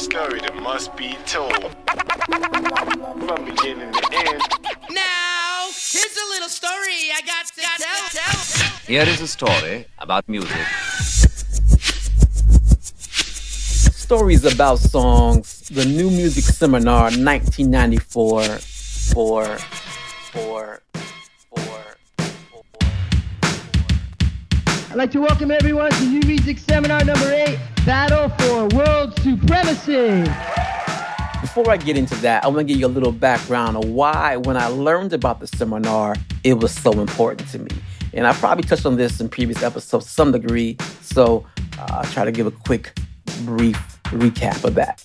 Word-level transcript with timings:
story 0.00 0.40
that 0.40 0.56
must 0.56 0.96
be 0.96 1.14
told. 1.26 1.76
From 3.26 3.44
beginning 3.44 3.92
to 3.92 4.04
end. 4.14 4.42
Now, 4.90 5.68
here's 5.92 6.16
a 6.16 6.26
little 6.32 6.48
story 6.48 7.12
I 7.12 7.20
got 7.26 7.46
to 7.46 7.60
tell. 7.60 8.08
tell. 8.08 8.70
Here 8.86 9.02
is 9.02 9.20
a 9.20 9.28
story 9.28 9.86
about 9.98 10.26
music. 10.26 10.66
Stories 13.92 14.44
about 14.46 14.78
songs. 14.78 15.68
The 15.68 15.84
New 15.84 16.10
Music 16.10 16.44
Seminar 16.44 17.10
1994 17.12 18.42
for 19.12 19.58
for 20.32 20.82
for 21.52 21.80
I'd 24.90 24.96
like 24.96 25.12
to 25.12 25.20
welcome 25.20 25.52
everyone 25.52 25.92
to 25.92 26.04
New 26.04 26.26
Music 26.26 26.58
Seminar 26.58 27.04
number 27.04 27.32
eight, 27.32 27.60
Battle 27.86 28.28
for 28.28 28.76
World 28.76 29.18
Supremacy. 29.20 30.30
Before 31.40 31.70
I 31.70 31.78
get 31.78 31.96
into 31.96 32.14
that, 32.16 32.44
I 32.44 32.48
want 32.48 32.58
to 32.58 32.64
give 32.64 32.78
you 32.78 32.86
a 32.86 32.88
little 32.88 33.10
background 33.10 33.78
on 33.78 33.94
why, 33.94 34.36
when 34.36 34.58
I 34.58 34.66
learned 34.66 35.14
about 35.14 35.40
the 35.40 35.46
seminar, 35.46 36.14
it 36.44 36.58
was 36.58 36.72
so 36.72 36.92
important 36.92 37.48
to 37.50 37.58
me. 37.58 37.70
And 38.12 38.26
I 38.26 38.34
probably 38.34 38.64
touched 38.64 38.84
on 38.84 38.96
this 38.96 39.18
in 39.18 39.30
previous 39.30 39.62
episodes 39.62 40.04
to 40.04 40.10
some 40.10 40.30
degree, 40.30 40.76
so 41.00 41.46
uh, 41.78 41.86
I'll 41.88 42.12
try 42.12 42.26
to 42.26 42.32
give 42.32 42.46
a 42.46 42.50
quick, 42.50 42.92
brief 43.44 43.78
recap 44.04 44.62
of 44.62 44.74
that. 44.74 45.02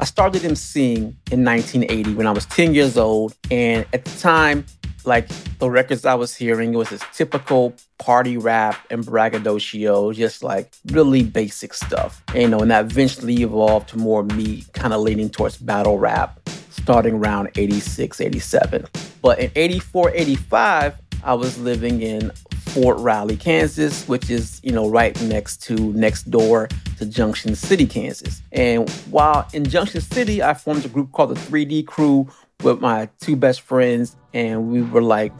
I 0.00 0.04
started 0.04 0.42
emceeing 0.42 1.14
in 1.30 1.44
1980 1.44 2.14
when 2.14 2.26
I 2.26 2.32
was 2.32 2.44
10 2.46 2.74
years 2.74 2.98
old, 2.98 3.36
and 3.52 3.86
at 3.92 4.04
the 4.04 4.18
time, 4.18 4.66
like 5.06 5.28
the 5.58 5.70
records 5.70 6.04
I 6.04 6.14
was 6.14 6.34
hearing, 6.34 6.74
it 6.74 6.76
was 6.76 6.90
this 6.90 7.02
typical 7.12 7.74
party 7.98 8.36
rap 8.36 8.76
and 8.90 9.04
braggadocio, 9.04 10.12
just 10.12 10.42
like 10.42 10.74
really 10.86 11.22
basic 11.22 11.74
stuff. 11.74 12.22
And, 12.28 12.42
you 12.42 12.48
know, 12.48 12.58
and 12.60 12.70
that 12.70 12.86
eventually 12.86 13.42
evolved 13.42 13.90
to 13.90 13.98
more 13.98 14.22
me 14.22 14.64
kind 14.72 14.92
of 14.92 15.00
leaning 15.00 15.30
towards 15.30 15.56
battle 15.56 15.98
rap 15.98 16.40
starting 16.70 17.14
around 17.14 17.50
86, 17.56 18.20
87. 18.20 18.86
But 19.22 19.38
in 19.38 19.50
84, 19.54 20.10
85, 20.10 20.94
I 21.22 21.34
was 21.34 21.58
living 21.58 22.02
in 22.02 22.30
Fort 22.74 22.98
Riley, 22.98 23.36
Kansas, 23.36 24.06
which 24.08 24.28
is, 24.28 24.60
you 24.64 24.72
know, 24.72 24.88
right 24.88 25.18
next 25.22 25.62
to, 25.62 25.74
next 25.92 26.24
door 26.30 26.68
to 26.98 27.06
Junction 27.06 27.54
City, 27.54 27.86
Kansas. 27.86 28.42
And 28.52 28.90
while 29.10 29.48
in 29.52 29.64
Junction 29.64 30.00
City, 30.00 30.42
I 30.42 30.54
formed 30.54 30.84
a 30.84 30.88
group 30.88 31.12
called 31.12 31.30
the 31.30 31.40
3D 31.40 31.86
Crew 31.86 32.28
with 32.62 32.80
my 32.80 33.08
two 33.20 33.36
best 33.36 33.60
friends, 33.60 34.16
and 34.32 34.70
we 34.70 34.82
were 34.82 35.02
like 35.02 35.32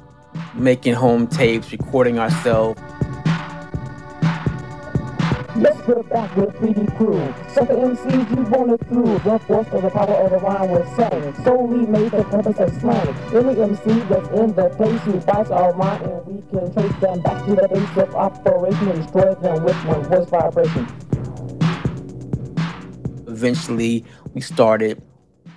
making 0.54 0.94
home 0.94 1.26
tapes, 1.26 1.70
recording 1.72 2.18
ourselves. 2.18 2.80
Let's 5.56 5.80
put 5.82 5.98
it 5.98 6.10
back 6.10 6.34
with 6.36 6.50
3D 6.56 6.96
crew. 6.96 7.32
Sucker 7.48 7.74
MCs, 7.74 8.36
you 8.36 8.42
want 8.50 8.72
it 8.72 8.88
through. 8.88 9.18
The 9.20 9.38
force 9.46 9.68
of 9.68 9.82
the 9.82 9.90
power 9.90 10.14
of 10.14 10.30
the 10.32 10.38
rhyme 10.38 10.70
we're 10.70 10.96
saying. 10.96 11.44
Solely 11.44 11.86
made 11.86 12.10
for 12.10 12.24
purpose 12.24 12.58
of 12.58 12.80
slang. 12.80 13.08
Any 13.32 13.62
MC 13.62 14.00
that's 14.08 14.28
in 14.30 14.52
the 14.54 14.68
place 14.70 15.00
who 15.02 15.20
bites 15.20 15.50
our 15.50 15.72
rhyme 15.74 16.02
and 16.02 16.26
we 16.26 16.42
can 16.50 16.72
trace 16.74 17.00
them 17.00 17.20
back 17.22 17.46
to 17.46 17.54
the 17.54 17.68
base 17.68 17.96
of 18.02 18.14
operation 18.16 18.88
and 18.88 19.02
destroy 19.02 19.34
them 19.36 19.62
with 19.62 19.76
one 19.86 20.02
voice 20.02 20.28
vibration. 20.28 20.88
Eventually, 23.28 24.04
we 24.32 24.40
started 24.40 25.00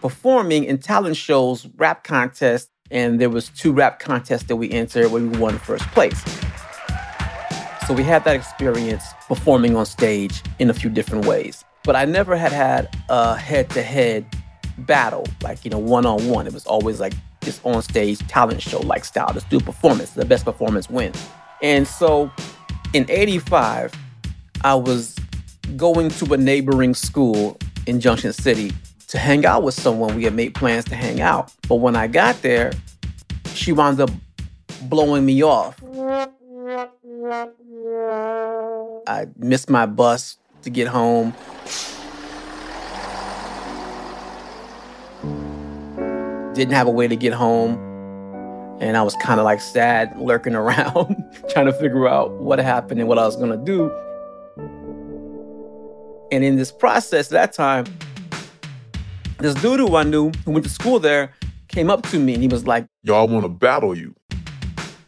performing 0.07 0.63
in 0.63 0.77
talent 0.77 1.17
shows, 1.17 1.67
rap 1.75 2.05
contests, 2.05 2.71
and 2.89 3.19
there 3.19 3.29
was 3.29 3.49
two 3.49 3.73
rap 3.73 3.99
contests 3.99 4.43
that 4.43 4.55
we 4.55 4.71
entered 4.71 5.11
where 5.11 5.21
we 5.21 5.37
won 5.37 5.57
first 5.59 5.83
place. 5.87 6.17
So 7.85 7.93
we 7.93 8.03
had 8.03 8.23
that 8.23 8.33
experience 8.33 9.03
performing 9.27 9.75
on 9.75 9.85
stage 9.85 10.41
in 10.59 10.69
a 10.69 10.73
few 10.73 10.89
different 10.89 11.25
ways. 11.25 11.65
But 11.83 11.97
I 11.97 12.05
never 12.05 12.37
had 12.37 12.53
had 12.53 12.97
a 13.09 13.35
head-to-head 13.35 14.25
battle, 14.77 15.25
like, 15.43 15.65
you 15.65 15.71
know, 15.71 15.77
one-on-one. 15.77 16.47
It 16.47 16.53
was 16.53 16.65
always 16.65 17.01
like 17.01 17.11
just 17.43 17.59
on 17.65 17.81
stage 17.81 18.19
talent 18.29 18.61
show 18.61 18.79
like 18.79 19.03
style. 19.03 19.31
Let's 19.33 19.45
do 19.47 19.59
performance. 19.59 20.11
The 20.11 20.23
best 20.23 20.45
performance 20.45 20.89
wins. 20.89 21.21
And 21.61 21.85
so 21.85 22.31
in 22.93 23.05
85, 23.09 23.93
I 24.63 24.75
was 24.75 25.17
going 25.75 26.11
to 26.11 26.33
a 26.33 26.37
neighboring 26.37 26.93
school 26.93 27.57
in 27.87 27.99
Junction 27.99 28.31
City 28.31 28.71
to 29.07 29.17
hang 29.17 29.45
out 29.45 29.63
with 29.63 29.73
someone. 29.73 30.15
We 30.15 30.25
had 30.25 30.33
made 30.33 30.53
plans 30.53 30.85
to 30.85 30.95
hang 30.95 31.21
out. 31.21 31.51
But 31.67 31.75
when 31.75 31.95
I 31.95 32.07
got 32.07 32.41
there, 32.41 32.73
she 33.53 33.71
wound 33.71 33.99
up 33.99 34.09
blowing 34.83 35.25
me 35.25 35.43
off. 35.43 35.81
I 39.07 39.27
missed 39.37 39.69
my 39.69 39.85
bus 39.85 40.37
to 40.63 40.69
get 40.69 40.87
home. 40.87 41.33
Didn't 46.53 46.73
have 46.73 46.87
a 46.87 46.91
way 46.91 47.07
to 47.07 47.15
get 47.15 47.33
home. 47.33 47.83
And 48.81 48.97
I 48.97 49.01
was 49.01 49.15
kind 49.21 49.39
of 49.39 49.45
like 49.45 49.61
sad, 49.61 50.19
lurking 50.19 50.55
around, 50.55 51.15
trying 51.49 51.65
to 51.67 51.73
figure 51.73 52.07
out 52.07 52.31
what 52.33 52.59
happened 52.59 52.99
and 52.99 53.07
what 53.07 53.17
I 53.17 53.25
was 53.25 53.37
gonna 53.37 53.57
do. 53.57 53.89
And 56.31 56.43
in 56.43 56.57
this 56.57 56.73
process, 56.73 57.29
that 57.29 57.53
time, 57.53 57.85
this 59.39 59.53
dude 59.55 59.79
who 59.79 59.95
I 59.95 60.03
knew 60.03 60.31
who 60.45 60.51
went 60.51 60.65
to 60.65 60.71
school 60.71 60.99
there 60.99 61.33
came 61.67 61.89
up 61.89 62.03
to 62.07 62.19
me 62.19 62.33
and 62.33 62.41
he 62.41 62.47
was 62.47 62.65
like, 62.65 62.87
Y'all 63.03 63.27
want 63.27 63.43
to 63.43 63.49
battle 63.49 63.95
you. 63.95 64.15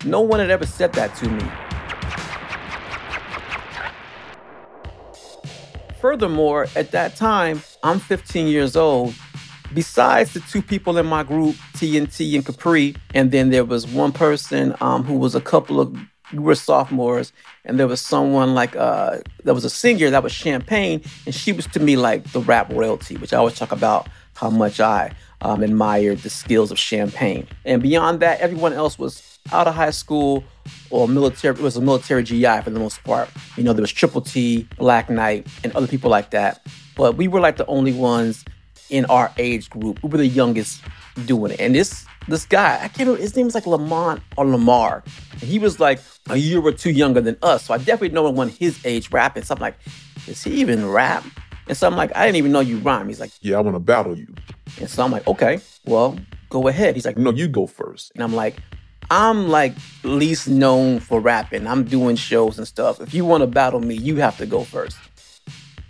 No 0.06 0.22
one 0.22 0.40
had 0.40 0.50
ever 0.50 0.66
said 0.66 0.94
that 0.94 1.16
to 1.18 1.30
me. 1.30 1.44
Furthermore, 6.00 6.68
at 6.76 6.92
that 6.92 7.18
time, 7.18 7.62
I'm 7.84 8.00
15 8.00 8.48
years 8.48 8.78
old. 8.78 9.14
Besides 9.74 10.34
the 10.34 10.40
two 10.40 10.62
people 10.62 10.98
in 10.98 11.06
my 11.06 11.24
group, 11.24 11.56
TNT 11.74 12.36
and 12.36 12.46
Capri, 12.46 12.96
and 13.14 13.32
then 13.32 13.50
there 13.50 13.66
was 13.66 13.86
one 13.86 14.12
person 14.12 14.76
um, 14.82 15.04
who 15.04 15.16
was 15.16 15.36
a 15.36 15.42
couple 15.42 15.80
of 15.80 15.96
we 16.34 16.40
were 16.40 16.56
sophomores, 16.56 17.34
and 17.66 17.80
there 17.80 17.88
was 17.88 18.02
someone 18.02 18.54
like 18.54 18.76
uh, 18.76 19.18
there 19.44 19.54
was 19.54 19.66
a 19.66 19.70
singer 19.70 20.10
that 20.10 20.24
was 20.24 20.32
Champagne, 20.32 21.02
and 21.26 21.34
she 21.34 21.52
was 21.52 21.66
to 21.68 21.80
me 21.80 21.98
like 21.98 22.32
the 22.32 22.40
rap 22.40 22.72
royalty, 22.72 23.18
which 23.18 23.34
I 23.34 23.38
always 23.38 23.56
talk 23.56 23.72
about 23.72 24.08
how 24.40 24.50
much 24.50 24.80
I 24.80 25.12
um, 25.42 25.64
admired 25.64 26.20
the 26.20 26.30
skills 26.30 26.72
of 26.72 26.80
Champagne. 26.80 27.46
And 27.66 27.82
beyond 27.82 28.22
that, 28.22 28.40
everyone 28.40 28.72
else 28.72 28.98
was 28.98 29.38
out 29.52 29.68
of 29.68 29.76
high 29.76 29.90
school 29.90 30.44
or 30.90 31.08
military. 31.10 31.56
It 31.56 31.62
was 31.62 31.76
a 31.76 31.82
military 31.82 32.24
GI 32.24 32.62
for 32.62 32.70
the 32.70 32.80
most 32.80 33.04
part. 33.04 33.30
You 33.58 33.64
know, 33.64 33.74
there 33.74 33.82
was 33.82 33.92
Triple 33.92 34.22
T, 34.22 34.66
Black 34.78 35.10
Knight, 35.10 35.48
and 35.64 35.76
other 35.76 35.88
people 35.88 36.10
like 36.10 36.30
that. 36.32 36.66
But 36.96 37.18
we 37.18 37.28
were 37.28 37.42
like 37.42 37.58
the 37.58 37.66
only 37.66 37.92
ones 37.92 38.46
in 38.90 39.06
our 39.06 39.30
age 39.38 39.70
group. 39.70 40.02
We 40.04 40.10
were 40.10 40.18
the 40.18 40.28
youngest 40.28 40.82
doing 41.26 41.52
it. 41.52 41.60
And 41.60 41.76
this 41.76 42.06
this 42.28 42.46
guy, 42.46 42.76
I 42.76 42.88
can't 42.88 43.00
remember, 43.00 43.22
his 43.22 43.36
name 43.36 43.46
was 43.46 43.56
like 43.56 43.66
Lamont 43.66 44.22
or 44.38 44.46
Lamar. 44.46 45.04
And 45.34 45.42
he 45.42 45.58
was 45.58 45.80
like 45.80 46.00
a 46.30 46.38
year 46.38 46.62
or 46.62 46.72
two 46.72 46.92
younger 46.92 47.22
than 47.22 47.38
us. 47.42 47.66
So 47.66 47.74
I 47.74 47.78
definitely 47.78 48.10
know 48.10 48.30
one 48.30 48.50
his 48.50 48.80
age 48.86 49.12
rapping. 49.12 49.44
So 49.44 49.56
I'm 49.56 49.62
like, 49.62 49.76
is 50.28 50.44
he 50.44 50.52
even 50.62 50.88
rap? 50.88 51.26
And 51.70 51.78
so 51.78 51.88
I'm 51.88 51.96
like, 51.96 52.12
I 52.18 52.26
didn't 52.26 52.38
even 52.38 52.52
know 52.52 52.60
you 52.60 52.80
rhyme. 52.80 53.08
He's 53.08 53.20
like, 53.20 53.32
Yeah, 53.42 53.58
I 53.58 53.62
want 53.62 53.76
to 53.76 53.80
battle 53.80 54.18
you. 54.18 54.28
and 54.80 54.90
so 54.90 55.04
I'm 55.04 55.12
like, 55.12 55.26
okay, 55.28 55.60
well, 55.86 56.18
go 56.50 56.68
ahead. 56.68 56.96
He's 56.96 57.06
like, 57.06 57.18
No, 57.18 57.32
you 57.32 57.48
go 57.48 57.68
first. 57.68 58.12
and 58.16 58.24
I'm 58.24 58.34
like, 58.36 58.58
I'm 59.12 59.48
like 59.50 59.74
least 60.04 60.48
known 60.48 61.00
for 61.00 61.20
rapping. 61.20 61.66
I'm 61.68 61.84
doing 61.84 62.16
shows 62.16 62.58
and 62.58 62.68
stuff. 62.68 63.00
If 63.02 63.14
you 63.14 63.24
want 63.26 63.42
to 63.42 63.48
battle 63.48 63.80
me, 63.80 63.96
you 63.96 64.18
have 64.18 64.38
to 64.38 64.46
go 64.46 64.64
first. 64.64 64.98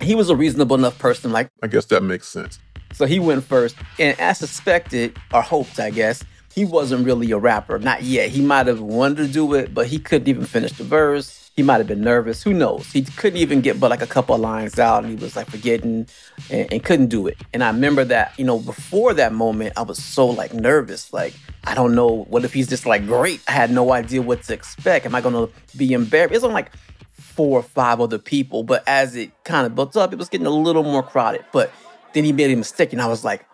He 0.01 0.15
was 0.15 0.29
a 0.29 0.35
reasonable 0.35 0.77
enough 0.77 0.97
person, 0.99 1.31
like, 1.33 1.49
I 1.63 1.67
guess 1.67 1.85
that 1.85 2.03
makes 2.03 2.27
sense. 2.27 2.59
so 2.93 3.05
he 3.05 3.19
went 3.19 3.43
first. 3.43 3.75
And 3.99 4.17
as 4.19 4.37
suspected, 4.37 5.17
or 5.33 5.41
hoped, 5.41 5.79
I 5.79 5.89
guess, 5.89 6.23
he 6.59 6.65
wasn't 6.65 7.05
really 7.05 7.31
a 7.31 7.37
rapper. 7.37 7.79
Not 7.79 8.03
yet. 8.03 8.31
He 8.31 8.41
might 8.41 8.67
have 8.67 8.81
wanted 8.81 9.15
to 9.15 9.27
do 9.29 9.53
it, 9.53 9.73
but 9.73 9.87
he 9.87 9.97
couldn't 9.97 10.27
even 10.27 10.43
finish 10.43 10.73
the 10.73 10.83
verse. 10.83 11.49
He 11.55 11.63
might 11.63 11.77
have 11.77 11.87
been 11.87 12.01
nervous. 12.01 12.43
Who 12.43 12.53
knows? 12.53 12.91
He 12.91 13.01
couldn't 13.01 13.39
even 13.39 13.61
get 13.61 13.79
but 13.79 13.89
like 13.89 14.01
a 14.01 14.07
couple 14.07 14.37
lines 14.37 14.77
out 14.77 15.05
and 15.05 15.17
he 15.17 15.23
was 15.23 15.37
like 15.37 15.49
forgetting 15.49 16.05
and, 16.49 16.73
and 16.73 16.83
couldn't 16.83 17.07
do 17.07 17.27
it. 17.27 17.37
And 17.53 17.63
I 17.63 17.67
remember 17.67 18.03
that, 18.03 18.37
you 18.37 18.43
know, 18.43 18.59
before 18.59 19.13
that 19.13 19.31
moment, 19.31 19.71
I 19.77 19.83
was 19.83 20.03
so 20.03 20.27
like 20.27 20.53
nervous. 20.53 21.13
Like, 21.13 21.33
I 21.63 21.75
don't 21.75 21.95
know. 21.95 22.25
What 22.27 22.43
if 22.43 22.53
he's 22.53 22.67
just 22.67 22.85
like 22.85 23.05
great? 23.05 23.39
I 23.47 23.53
had 23.53 23.71
no 23.71 23.93
idea 23.93 24.21
what 24.21 24.43
to 24.43 24.53
expect. 24.53 25.05
Am 25.05 25.15
I 25.15 25.21
going 25.21 25.35
to 25.35 25.53
be 25.77 25.93
embarrassed? 25.93 26.35
It's 26.35 26.43
on 26.43 26.51
like 26.51 26.73
four 27.13 27.59
or 27.59 27.63
five 27.63 28.01
other 28.01 28.19
people. 28.19 28.63
But 28.63 28.83
as 28.85 29.15
it 29.15 29.31
kind 29.45 29.65
of 29.65 29.75
built 29.75 29.95
up, 29.95 30.11
it 30.11 30.19
was 30.19 30.27
getting 30.27 30.45
a 30.45 30.49
little 30.49 30.83
more 30.83 31.03
crowded. 31.03 31.45
But 31.53 31.71
then 32.11 32.25
he 32.25 32.33
made 32.33 32.51
a 32.51 32.57
mistake 32.57 32.91
and 32.91 33.01
I 33.01 33.07
was 33.07 33.23
like, 33.23 33.45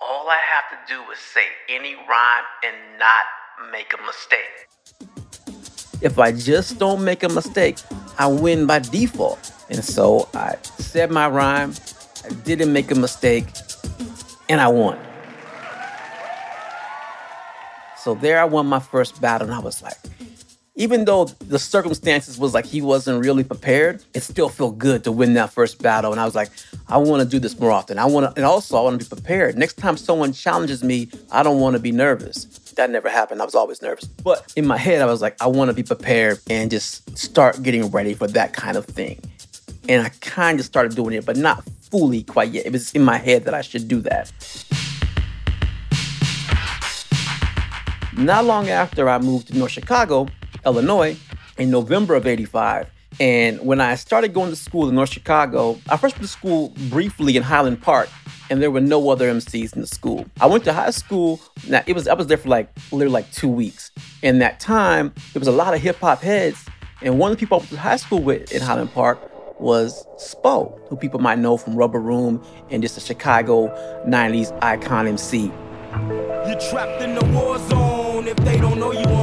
all 0.00 0.28
I 0.28 0.38
have 0.38 0.64
to 0.64 0.68
do 0.88 1.00
is 1.12 1.18
say 1.18 1.46
any 1.68 1.94
rhyme 1.94 2.44
and 2.64 2.76
not 2.98 3.70
make 3.72 3.92
a 3.92 4.02
mistake. 4.06 4.68
If 6.02 6.18
I 6.18 6.32
just 6.32 6.78
don't 6.78 7.04
make 7.04 7.22
a 7.22 7.28
mistake, 7.28 7.78
I 8.18 8.26
win 8.26 8.66
by 8.66 8.78
default. 8.78 9.52
And 9.68 9.84
so 9.84 10.28
I 10.34 10.56
said 10.78 11.10
my 11.10 11.28
rhyme, 11.28 11.74
I 12.24 12.30
didn't 12.44 12.72
make 12.72 12.90
a 12.90 12.94
mistake, 12.94 13.46
and 14.48 14.60
I 14.60 14.68
won. 14.68 14.98
So 17.96 18.14
there 18.14 18.40
I 18.40 18.44
won 18.44 18.66
my 18.66 18.80
first 18.80 19.20
battle, 19.20 19.48
and 19.48 19.54
I 19.54 19.60
was 19.60 19.82
like, 19.82 19.98
even 20.80 21.04
though 21.04 21.26
the 21.26 21.58
circumstances 21.58 22.38
was 22.38 22.54
like 22.54 22.64
he 22.64 22.80
wasn't 22.80 23.22
really 23.22 23.44
prepared, 23.44 24.02
it 24.14 24.22
still 24.22 24.48
felt 24.48 24.78
good 24.78 25.04
to 25.04 25.12
win 25.12 25.34
that 25.34 25.52
first 25.52 25.82
battle. 25.82 26.10
And 26.10 26.18
I 26.18 26.24
was 26.24 26.34
like, 26.34 26.48
I 26.88 26.96
want 26.96 27.22
to 27.22 27.28
do 27.28 27.38
this 27.38 27.60
more 27.60 27.70
often. 27.70 27.98
I 27.98 28.06
want 28.06 28.24
to, 28.24 28.32
and 28.34 28.46
also 28.46 28.78
I 28.78 28.80
want 28.80 28.98
to 28.98 29.06
be 29.06 29.14
prepared. 29.14 29.58
Next 29.58 29.74
time 29.74 29.98
someone 29.98 30.32
challenges 30.32 30.82
me, 30.82 31.10
I 31.30 31.42
don't 31.42 31.60
want 31.60 31.74
to 31.74 31.80
be 31.80 31.92
nervous. 31.92 32.46
That 32.76 32.88
never 32.88 33.10
happened. 33.10 33.42
I 33.42 33.44
was 33.44 33.54
always 33.54 33.82
nervous. 33.82 34.06
But 34.06 34.54
in 34.56 34.66
my 34.66 34.78
head, 34.78 35.02
I 35.02 35.04
was 35.04 35.20
like, 35.20 35.36
I 35.42 35.48
want 35.48 35.68
to 35.68 35.74
be 35.74 35.82
prepared 35.82 36.40
and 36.48 36.70
just 36.70 37.18
start 37.18 37.62
getting 37.62 37.90
ready 37.90 38.14
for 38.14 38.26
that 38.28 38.54
kind 38.54 38.78
of 38.78 38.86
thing. 38.86 39.20
And 39.86 40.06
I 40.06 40.08
kind 40.22 40.58
of 40.60 40.64
started 40.64 40.96
doing 40.96 41.12
it, 41.14 41.26
but 41.26 41.36
not 41.36 41.62
fully 41.90 42.22
quite 42.22 42.52
yet. 42.52 42.64
It 42.64 42.72
was 42.72 42.90
in 42.92 43.04
my 43.04 43.18
head 43.18 43.44
that 43.44 43.52
I 43.52 43.60
should 43.60 43.86
do 43.86 44.00
that. 44.00 44.32
Not 48.16 48.46
long 48.46 48.70
after 48.70 49.10
I 49.10 49.18
moved 49.18 49.48
to 49.48 49.58
North 49.58 49.72
Chicago, 49.72 50.26
Illinois, 50.64 51.16
in 51.58 51.70
November 51.70 52.14
of 52.14 52.26
85, 52.26 52.90
and 53.18 53.60
when 53.60 53.80
I 53.80 53.96
started 53.96 54.32
going 54.32 54.50
to 54.50 54.56
school 54.56 54.88
in 54.88 54.94
North 54.94 55.10
Chicago, 55.10 55.80
I 55.88 55.96
first 55.96 56.14
went 56.16 56.22
to 56.22 56.28
school 56.28 56.72
briefly 56.88 57.36
in 57.36 57.42
Highland 57.42 57.82
Park, 57.82 58.08
and 58.48 58.62
there 58.62 58.70
were 58.70 58.80
no 58.80 59.10
other 59.10 59.30
MCs 59.32 59.74
in 59.74 59.80
the 59.80 59.86
school. 59.86 60.26
I 60.40 60.46
went 60.46 60.64
to 60.64 60.72
high 60.72 60.90
school. 60.90 61.40
Now 61.68 61.82
it 61.86 61.94
was 61.94 62.06
I 62.06 62.14
was 62.14 62.28
there 62.28 62.36
for 62.36 62.48
like 62.48 62.70
literally 62.92 63.12
like 63.12 63.30
two 63.32 63.48
weeks. 63.48 63.90
In 64.22 64.38
that 64.38 64.60
time, 64.60 65.12
there 65.32 65.40
was 65.40 65.48
a 65.48 65.52
lot 65.52 65.74
of 65.74 65.80
hip 65.80 65.96
hop 65.96 66.20
heads, 66.20 66.64
and 67.02 67.18
one 67.18 67.32
of 67.32 67.36
the 67.36 67.40
people 67.40 67.56
I 67.56 67.58
went 67.58 67.70
to 67.70 67.76
high 67.78 67.96
school 67.96 68.22
with 68.22 68.52
in 68.52 68.62
Highland 68.62 68.92
Park 68.92 69.18
was 69.60 70.06
Spo, 70.16 70.78
who 70.88 70.96
people 70.96 71.20
might 71.20 71.38
know 71.38 71.56
from 71.56 71.76
Rubber 71.76 72.00
Room 72.00 72.42
and 72.70 72.82
just 72.82 72.96
a 72.96 73.00
Chicago 73.00 73.68
90s 74.06 74.56
icon 74.62 75.06
MC. 75.06 75.52
You're 76.46 76.58
trapped 76.70 77.02
in 77.02 77.14
the 77.14 77.24
war 77.26 77.58
zone. 77.68 78.26
If 78.26 78.36
they 78.38 78.56
don't 78.58 78.78
know 78.78 78.92
you 78.92 79.19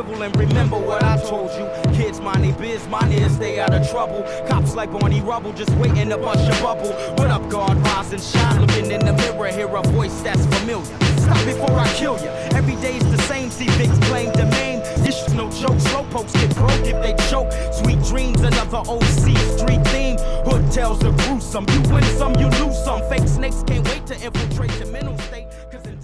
swivel 0.00 0.22
and 0.22 0.36
remember 0.36 0.78
what 0.78 1.02
I 1.02 1.16
told 1.28 1.50
you. 1.52 1.68
Kids 1.94 2.20
mind 2.20 2.44
they 2.44 2.52
biz, 2.52 2.86
mine 2.88 3.12
is 3.12 3.34
stay 3.34 3.58
out 3.60 3.74
of 3.74 3.88
trouble. 3.90 4.22
Cops 4.48 4.74
like 4.74 4.90
Barney 4.92 5.20
Rubble, 5.20 5.52
just 5.52 5.70
waiting 5.72 6.08
to 6.08 6.18
bust 6.18 6.44
your 6.46 6.60
bubble. 6.62 6.92
What 7.16 7.28
up, 7.28 7.48
guard? 7.50 7.78
Rise 7.78 8.12
and 8.12 8.22
shine. 8.22 8.60
Looking 8.60 8.90
in 8.90 9.04
the 9.04 9.12
mirror, 9.12 9.48
hear 9.48 9.68
a 9.68 9.82
voice 9.82 10.20
that's 10.22 10.44
familiar. 10.46 10.84
Stop 11.18 11.44
before 11.44 11.72
I 11.72 11.88
kill 11.94 12.18
you. 12.18 12.28
Every 12.56 12.76
day's 12.76 13.04
the 13.10 13.18
same. 13.22 13.50
See 13.50 13.68
Vic's 13.78 13.98
claim 14.08 14.32
domain. 14.32 14.80
This 15.04 15.22
is 15.26 15.34
no 15.34 15.50
joke. 15.50 15.78
Slow 15.80 16.04
pokes 16.04 16.32
get 16.32 16.54
broke 16.56 16.84
if 16.84 17.00
they 17.02 17.14
choke. 17.28 17.52
Sweet 17.72 18.02
dreams, 18.04 18.40
another 18.40 18.78
OC 18.78 19.36
street 19.58 19.84
theme. 19.92 20.18
Hood 20.46 20.70
tells 20.72 21.02
are 21.04 21.12
gruesome. 21.24 21.66
You 21.68 21.80
win 21.92 22.04
some, 22.18 22.34
you 22.36 22.48
lose 22.60 22.78
some. 22.84 23.02
Fake 23.08 23.28
snakes 23.28 23.62
can't 23.66 23.86
wait 23.88 24.06
to 24.06 24.14
infiltrate 24.14 24.74
your 24.78 24.88
mental 24.88 25.16
state. 25.18 25.48
Cause 25.70 25.99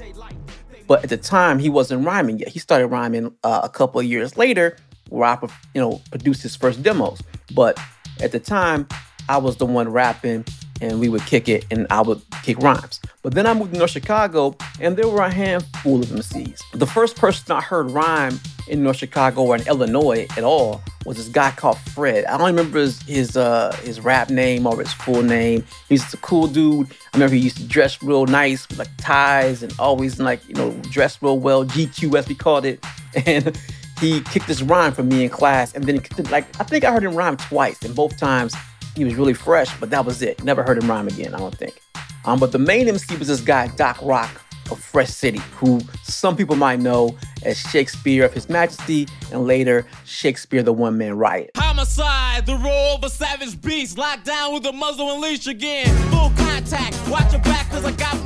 But 0.87 1.03
at 1.03 1.11
the 1.11 1.17
time, 1.17 1.59
he 1.59 1.69
wasn't 1.69 2.05
rhyming 2.05 2.39
yet. 2.39 2.49
He 2.49 2.59
started 2.59 2.87
rhyming 2.89 3.35
uh, 3.43 3.61
a 3.65 3.69
couple 3.69 4.01
of 4.01 4.07
years 4.07 4.37
later, 4.37 4.77
where 5.09 5.29
I, 5.29 5.39
you 5.75 5.81
know, 5.81 6.01
produced 6.11 6.43
his 6.43 6.57
first 6.57 6.83
demos. 6.83 7.21
But 7.55 7.79
at 8.21 8.33
the 8.33 8.41
time, 8.41 8.89
I 9.29 9.39
was 9.39 9.57
the 9.57 9.67
one 9.67 9.89
rapping, 9.91 10.45
and 10.81 11.01
we 11.01 11.09
would 11.09 11.25
kick 11.27 11.49
it, 11.49 11.65
and 11.71 11.87
I 11.91 12.01
would 12.03 12.21
kick 12.43 12.59
rhymes. 12.59 13.01
But 13.23 13.35
then 13.35 13.47
I 13.47 13.55
moved 13.55 13.73
to 13.73 13.79
North 13.79 13.91
Chicago, 13.91 14.57
and 14.81 14.97
there 14.97 15.09
were 15.09 15.23
a 15.23 15.33
handful 15.33 16.01
of 16.01 16.07
MCs. 16.07 16.61
The 16.73 16.87
first 16.87 17.17
person 17.17 17.53
I 17.53 17.61
heard 17.61 17.91
rhyme 17.91 18.41
in 18.69 18.83
North 18.83 18.97
Chicago 18.97 19.43
or 19.43 19.57
in 19.57 19.67
Illinois 19.67 20.27
at 20.37 20.45
all 20.45 20.83
was 21.05 21.17
this 21.17 21.29
guy 21.29 21.51
called 21.53 21.79
Fred. 21.79 22.25
I 22.25 22.37
don't 22.37 22.49
remember 22.49 22.81
his 22.81 23.01
his, 23.03 23.37
uh, 23.37 23.77
his 23.83 24.01
rap 24.01 24.31
name 24.31 24.67
or 24.67 24.79
his 24.79 24.93
full 24.93 25.23
name. 25.23 25.65
He's 25.89 26.13
a 26.13 26.17
cool 26.19 26.47
dude. 26.49 26.91
I 26.91 27.17
remember 27.17 27.37
he 27.37 27.43
used 27.43 27.59
to 27.59 27.67
dress 27.67 28.03
real 28.03 28.27
nice 28.27 28.69
with 28.69 28.79
like 28.79 28.91
ties 28.99 29.63
and 29.63 29.73
always 29.79 30.19
like 30.19 30.47
you 30.49 30.55
know 30.55 30.73
dress 30.91 31.23
real 31.23 31.39
well. 31.39 31.65
GQ 31.65 32.19
as 32.19 32.29
we 32.29 32.35
called 32.35 32.65
it, 32.65 32.85
and 33.27 33.57
he 34.01 34.21
kicked 34.23 34.47
this 34.47 34.63
rhyme 34.63 34.93
for 34.93 35.03
me 35.03 35.25
in 35.25 35.31
class, 35.31 35.75
and 35.75 35.85
then 35.85 35.95
he 35.95 36.01
kicked 36.01 36.21
it, 36.21 36.31
like 36.31 36.45
I 36.61 36.65
think 36.65 36.85
I 36.85 36.93
heard 36.93 37.05
him 37.05 37.15
rhyme 37.15 37.37
twice, 37.37 37.83
and 37.83 37.95
both 37.95 38.19
times 38.19 38.55
he 38.97 39.05
was 39.05 39.15
really 39.15 39.35
fresh, 39.35 39.69
but 39.79 39.91
that 39.91 40.05
was 40.05 40.23
it. 40.23 40.43
Never 40.43 40.63
heard 40.63 40.79
him 40.79 40.89
rhyme 40.89 41.07
again. 41.07 41.35
I 41.35 41.39
don't 41.39 41.57
think. 41.57 41.81
Um, 42.25 42.41
but 42.41 42.51
the 42.51 42.59
main 42.59 42.89
MC 42.89 43.17
was 43.17 43.29
this 43.29 43.41
guy 43.41 43.69
Doc 43.69 43.99
Rock 44.03 44.43
of 44.71 44.81
Fresh 44.81 45.11
City, 45.11 45.41
who 45.57 45.81
some 46.03 46.37
people 46.37 46.57
might 46.57 46.81
know 46.81 47.17
as 47.45 47.59
Shakespeare 47.59 48.25
of 48.25 48.33
His 48.33 48.49
Majesty, 48.49 49.07
and 49.31 49.47
later 49.47 49.87
Shakespeare 50.05 50.63
the 50.63 50.73
One 50.73 50.99
Man 50.99 51.17
Riot. 51.17 51.51
Homicide, 51.57 52.47
the 52.47 52.57
roll 52.57 52.97
of 52.97 53.05
a 53.05 53.11
savage 53.11 53.61
beast. 53.61 53.99
Locked 53.99 54.25
down 54.25 54.55
with 54.55 54.67
a 54.67 54.73
muzzle 54.73 55.13
and 55.13 55.21
leash 55.21 55.47
again. 55.47 55.87
Full 56.11 56.33
contact. 56.37 56.99
Watch 57.09 57.33
your 57.33 57.43
back, 57.43 57.71
cause 57.71 57.85
I 57.85 57.93
got 57.93 58.26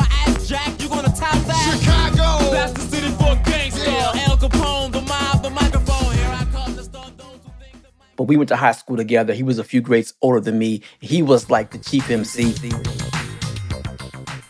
we 8.30 8.36
went 8.36 8.48
to 8.48 8.54
high 8.54 8.70
school 8.70 8.96
together. 8.96 9.34
He 9.34 9.42
was 9.42 9.58
a 9.58 9.64
few 9.64 9.80
grades 9.80 10.14
older 10.22 10.38
than 10.38 10.56
me. 10.56 10.82
He 11.00 11.20
was 11.20 11.50
like 11.50 11.72
the 11.72 11.78
chief 11.78 12.08
MC. 12.08 12.52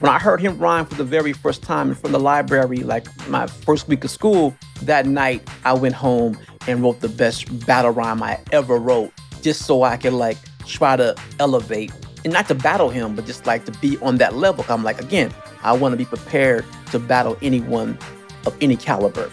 When 0.01 0.13
I 0.13 0.19
heard 0.19 0.39
him 0.39 0.59
rhyme 0.59 0.85
for 0.85 0.97
the 0.97 1.05
very 1.05 1.33
first 1.33 1.63
time 1.63 1.93
of 1.93 2.03
the 2.03 2.21
library, 2.21 2.81
like 2.81 3.07
my 3.31 3.47
first 3.47 3.89
week 3.89 4.05
of 4.05 4.11
school, 4.11 4.55
that 4.83 5.07
night 5.07 5.49
I 5.65 5.73
went 5.73 5.95
home 5.95 6.37
and 6.69 6.83
wrote 6.83 7.01
the 7.01 7.09
best 7.09 7.65
battle 7.65 7.93
rhyme 7.93 8.23
I 8.23 8.39
ever 8.53 8.77
wrote, 8.77 9.15
just 9.41 9.63
so 9.63 9.83
I 9.83 9.97
could 9.97 10.13
like 10.13 10.37
try 10.67 10.97
to 10.97 11.17
elevate 11.39 11.91
and 12.23 12.35
not 12.35 12.49
to 12.49 12.55
battle 12.55 12.91
him, 12.91 13.17
but 13.17 13.25
just 13.25 13.47
like 13.47 13.65
to 13.65 13.73
be 13.81 13.97
on 14.03 14.19
that 14.19 14.35
level. 14.35 14.63
I'm 14.69 14.85
like, 14.85 15.01
again, 15.01 15.33
I 15.63 15.73
want 15.73 15.95
to 15.95 15.97
be 15.97 16.05
prepared 16.05 16.67
to 16.91 16.99
battle 16.99 17.39
anyone 17.41 17.99
of 18.45 18.55
any 18.61 18.77
caliber. 18.77 19.31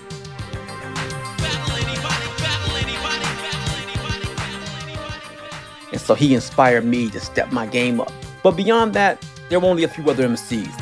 So 6.07 6.15
he 6.15 6.33
inspired 6.33 6.86
me 6.86 7.09
to 7.09 7.19
step 7.19 7.51
my 7.51 7.68
game 7.68 8.00
up. 8.00 8.12
But 8.42 8.51
beyond 8.51 8.94
that, 8.94 9.24
there 9.50 9.59
were 9.59 9.68
only 9.68 9.83
a 9.83 9.89
few 9.89 10.09
other 10.09 10.25
MCs. 10.25 10.74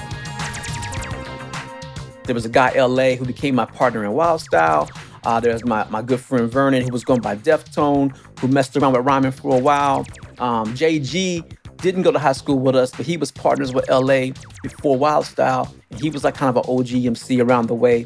There 2.25 2.35
was 2.35 2.45
a 2.45 2.49
guy, 2.49 2.79
LA, 2.79 3.15
who 3.15 3.25
became 3.25 3.55
my 3.55 3.65
partner 3.65 4.05
in 4.05 4.11
Wild 4.11 4.41
Style. 4.41 4.87
Uh, 5.23 5.39
there's 5.39 5.65
my, 5.65 5.83
my 5.89 6.03
good 6.03 6.19
friend 6.19 6.47
Vernon, 6.47 6.83
who 6.83 6.91
was 6.91 7.03
going 7.03 7.21
by 7.21 7.35
Deftone, 7.37 8.15
who 8.39 8.47
messed 8.47 8.77
around 8.77 8.93
with 8.93 9.03
rhyming 9.03 9.31
for 9.31 9.55
a 9.55 9.59
while. 9.59 10.05
Um, 10.37 10.75
JG 10.75 11.57
didn't 11.77 12.03
go 12.03 12.11
to 12.11 12.19
high 12.19 12.33
school 12.33 12.59
with 12.59 12.75
us, 12.75 12.91
but 12.91 13.07
he 13.07 13.17
was 13.17 13.31
partners 13.31 13.73
with 13.73 13.89
LA 13.89 14.27
before 14.61 14.95
Wild 14.95 15.25
Style. 15.25 15.73
And 15.89 15.99
he 15.99 16.11
was 16.11 16.23
like 16.23 16.35
kind 16.35 16.55
of 16.55 16.63
an 16.63 16.71
OG 16.71 17.03
MC 17.03 17.41
around 17.41 17.65
the 17.65 17.73
way. 17.73 18.05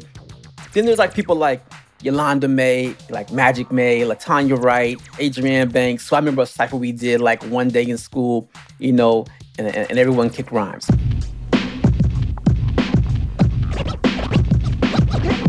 Then 0.72 0.86
there's 0.86 0.98
like 0.98 1.12
people 1.12 1.36
like 1.36 1.62
Yolanda 2.02 2.48
May, 2.48 2.94
like 3.10 3.30
Magic 3.30 3.70
May, 3.70 4.00
Latanya 4.00 4.60
Wright, 4.62 4.98
Adrienne 5.20 5.68
Banks. 5.68 6.06
So 6.06 6.16
I 6.16 6.18
remember 6.18 6.42
a 6.42 6.46
cypher 6.46 6.76
we 6.76 6.92
did 6.92 7.20
like 7.20 7.42
one 7.44 7.68
day 7.68 7.82
in 7.82 7.98
school, 7.98 8.48
you 8.78 8.92
know, 8.92 9.26
and, 9.58 9.74
and, 9.74 9.98
everyone 9.98 10.30
kicked 10.30 10.50
rhymes. 10.50 10.90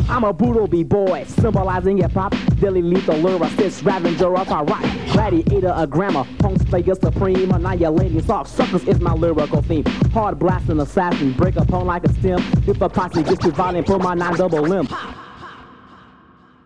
I'm 0.09 0.25
a 0.25 0.33
brutal 0.33 0.67
b-boy, 0.67 1.23
symbolizing 1.23 1.99
hip 1.99 2.11
hop, 2.11 2.35
daily 2.59 2.81
lethal 2.81 3.15
lyricist, 3.15 3.85
ravager 3.85 4.35
of 4.35 4.51
our 4.51 4.65
rock, 4.65 4.83
gladiator, 5.13 5.73
a 5.73 5.87
grammar, 5.87 6.25
punk 6.39 6.61
slayer 6.67 6.95
supreme, 6.95 7.49
annihilating 7.51 8.21
soft 8.23 8.49
suckers 8.49 8.83
is 8.83 8.99
my 8.99 9.13
lyrical 9.13 9.61
theme. 9.61 9.85
Hard 10.11 10.37
blasting 10.37 10.81
assassin, 10.81 11.31
break 11.31 11.55
a 11.55 11.63
pone 11.63 11.87
like 11.87 12.03
a 12.03 12.11
stem, 12.15 12.43
if 12.67 12.81
a 12.81 12.89
posse 12.89 13.23
gets 13.23 13.37
too 13.37 13.51
violent, 13.51 13.87
pull 13.87 13.99
my 13.99 14.13
nine 14.13 14.35
double 14.35 14.61
limb. 14.61 14.89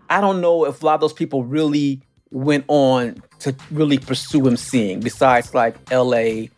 I 0.08 0.20
don't 0.20 0.40
know 0.40 0.66
if 0.66 0.82
a 0.82 0.86
lot 0.86 0.94
of 0.94 1.00
those 1.00 1.12
people 1.12 1.44
really 1.44 2.00
went 2.30 2.64
on 2.68 3.22
to 3.40 3.54
really 3.70 3.98
pursue 3.98 4.46
him 4.46 4.56
seeing, 4.56 5.00
besides 5.00 5.54
like 5.54 5.76
LA, 5.90 6.48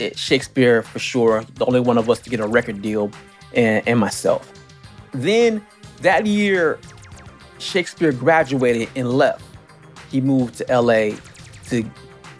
eh, 0.00 0.10
Shakespeare 0.14 0.82
for 0.82 0.98
sure, 0.98 1.44
the 1.54 1.64
only 1.66 1.80
one 1.80 1.98
of 1.98 2.08
us 2.10 2.20
to 2.20 2.30
get 2.30 2.40
a 2.40 2.46
record 2.46 2.82
deal, 2.82 3.10
and, 3.54 3.86
and 3.86 3.98
myself. 3.98 4.52
Then 5.12 5.64
that 6.02 6.26
year, 6.26 6.78
Shakespeare 7.58 8.12
graduated 8.12 8.88
and 8.96 9.10
left. 9.10 9.44
He 10.10 10.20
moved 10.20 10.56
to 10.58 10.80
LA 10.80 11.16
to 11.68 11.90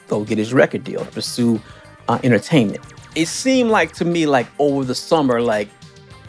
go 0.09 0.25
get 0.25 0.39
his 0.39 0.53
record 0.53 0.85
deal, 0.85 1.05
to 1.05 1.11
pursue 1.11 1.61
uh, 2.09 2.19
entertainment. 2.23 2.81
It 3.15 3.27
seemed 3.27 3.71
like 3.71 3.93
to 3.95 4.05
me, 4.05 4.27
like 4.27 4.47
over 4.59 4.85
the 4.85 4.95
summer, 4.95 5.41
like 5.41 5.69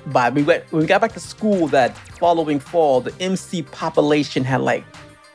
by 0.08 0.30
we 0.30 0.44
went, 0.44 0.64
when 0.72 0.82
we 0.82 0.88
got 0.88 1.02
back 1.02 1.14
to 1.14 1.20
school 1.20 1.68
that 1.68 1.98
following 2.20 2.60
fall, 2.60 3.02
the 3.02 3.14
MC 3.22 3.64
population 3.64 4.44
had 4.44 4.62
like 4.62 4.84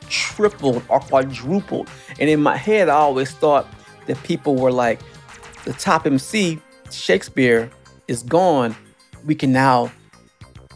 tripled 0.08 0.82
or 0.88 1.00
quadrupled. 1.00 1.88
And 2.18 2.28
in 2.28 2.42
my 2.42 2.56
head, 2.56 2.88
I 2.88 2.94
always 2.94 3.32
thought 3.32 3.66
that 4.06 4.22
people 4.22 4.56
were 4.56 4.72
like, 4.72 5.00
the 5.64 5.72
top 5.72 6.06
MC, 6.06 6.60
Shakespeare, 6.90 7.70
is 8.08 8.22
gone. 8.22 8.74
We 9.24 9.34
can 9.34 9.52
now 9.52 9.92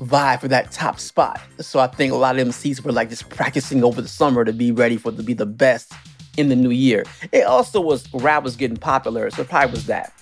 vie 0.01 0.37
for 0.37 0.49
that 0.49 0.71
top 0.71 1.01
spot. 1.01 1.41
So 1.59 1.81
I 1.81 1.87
think 1.87 2.13
a 2.13 2.17
lot 2.17 2.39
of 2.39 2.47
MCs 2.47 2.83
were 2.83 2.93
like 2.93 3.09
just 3.09 3.29
practicing 3.31 3.83
over 3.83 4.01
the 4.01 4.09
summer 4.09 4.45
to 4.45 4.53
be 4.53 4.71
ready 4.71 4.97
for 4.97 5.11
to 5.11 5.23
be 5.23 5.35
the 5.35 5.47
best 5.47 5.93
in 6.37 6.49
the 6.49 6.57
new 6.57 6.71
year. 6.71 7.05
It 7.33 7.45
also 7.45 7.81
was 7.81 8.13
rap 8.13 8.43
was 8.43 8.57
getting 8.57 8.77
popular, 8.77 9.31
so 9.31 9.45
probably 9.45 9.73
was 9.73 9.87
that. 9.87 10.13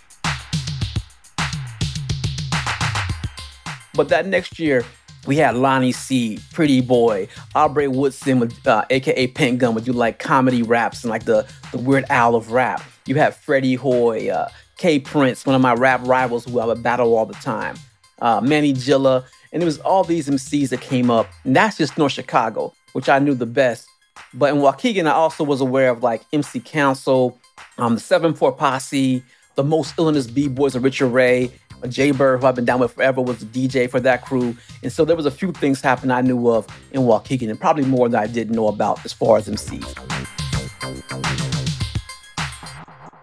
But 3.95 4.09
that 4.09 4.27
next 4.27 4.59
year, 4.59 4.85
we 5.27 5.37
had 5.37 5.57
Lonnie 5.57 5.93
C, 5.93 6.39
Pretty 6.53 6.81
Boy, 6.81 7.29
Aubrey 7.55 7.89
Woodson, 7.89 8.41
with, 8.41 8.67
uh, 8.67 8.85
aka 8.91 9.27
Pink 9.29 9.61
Gun, 9.61 9.75
would 9.75 9.85
do 9.85 9.93
like 9.93 10.19
comedy 10.19 10.63
raps 10.63 11.03
and 11.03 11.11
like 11.11 11.25
the, 11.25 11.47
the 11.73 11.79
Weird 11.79 12.05
Al 12.11 12.35
of 12.35 12.53
rap. 12.53 12.83
You 13.07 13.15
had 13.15 13.35
Freddie 13.35 13.75
Hoy, 13.75 14.31
uh, 14.31 14.49
K 14.77 14.99
Prince, 14.99 15.47
one 15.47 15.55
of 15.55 15.63
my 15.63 15.75
rap 15.75 16.01
rivals 16.05 16.45
who 16.45 16.59
I 16.61 16.67
would 16.67 16.83
battle 16.83 17.17
all 17.17 17.27
the 17.27 17.35
time, 17.35 17.77
uh, 18.21 18.41
Manny 18.41 18.73
Jilla, 18.73 19.25
and 19.53 19.63
it 19.63 19.67
was 19.67 19.79
all 19.81 20.05
these 20.05 20.29
MCs 20.29 20.71
that 20.71 20.81
came 20.81 21.11
up. 21.11 21.29
And 21.45 21.55
that's 21.55 21.77
just 21.77 21.97
North 21.97 22.13
Chicago, 22.13 22.75
which 22.93 23.09
I 23.09 23.19
knew 23.19 23.35
the 23.35 23.47
best. 23.47 23.89
But 24.33 24.53
in 24.53 24.61
Waukegan, 24.61 25.07
I 25.07 25.13
also 25.13 25.45
was 25.45 25.61
aware 25.61 25.91
of 25.91 26.03
like 26.03 26.23
MC 26.33 26.61
Council, 26.61 27.39
um, 27.79 27.95
the 27.95 28.01
7-4 28.01 28.57
Posse, 28.57 29.23
the 29.55 29.65
most 29.65 29.95
illness 29.99 30.27
B-boys 30.27 30.75
of 30.75 30.83
Richard 30.83 31.09
Ray, 31.09 31.53
Jay 31.89 32.11
Bird, 32.11 32.41
who 32.41 32.47
I've 32.47 32.55
been 32.55 32.65
down 32.65 32.81
with 32.81 32.93
forever, 32.93 33.21
was 33.21 33.39
the 33.39 33.47
DJ 33.47 33.91
for 33.91 34.01
that 34.01 34.25
crew. 34.25 34.57
And 34.83 34.93
so 34.93 35.05
there 35.05 35.17
was 35.17 35.27
a 35.27 35.31
few 35.31 35.53
things 35.53 35.81
happening 35.81 36.11
I 36.11 36.21
knew 36.21 36.49
of 36.49 36.67
in 36.93 37.03
Waukegan, 37.03 37.51
and 37.51 37.61
probably 37.61 37.85
more 37.85 38.09
than 38.09 38.21
I 38.21 38.27
didn't 38.27 38.55
know 38.55 38.69
about 38.69 39.05
as 39.05 39.13
far 39.13 39.37
as 39.39 39.49
MCs. 39.49 40.15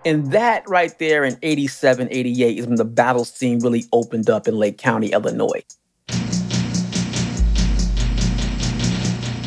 And 0.04 0.32
that 0.32 0.68
right 0.68 0.98
there 0.98 1.24
in 1.24 1.38
87, 1.42 2.08
88 2.10 2.58
is 2.58 2.66
when 2.66 2.76
the 2.76 2.86
battle 2.86 3.24
scene 3.24 3.60
really 3.60 3.86
opened 3.94 4.30
up 4.30 4.48
in 4.48 4.58
Lake 4.58 4.78
County, 4.78 5.12
Illinois. 5.12 5.64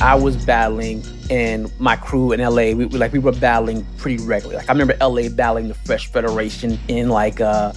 I 0.00 0.14
was 0.14 0.36
battling 0.44 1.02
and 1.30 1.72
my 1.80 1.96
crew 1.96 2.32
in 2.32 2.40
LA, 2.40 2.72
we, 2.72 2.84
like 2.86 3.12
we 3.12 3.18
were 3.18 3.32
battling 3.32 3.86
pretty 3.96 4.22
regularly. 4.24 4.56
Like 4.56 4.68
I 4.68 4.72
remember 4.72 4.96
LA 5.00 5.28
battling 5.28 5.68
the 5.68 5.74
Fresh 5.74 6.08
Federation 6.12 6.78
in 6.88 7.08
like 7.08 7.40
uh 7.40 7.72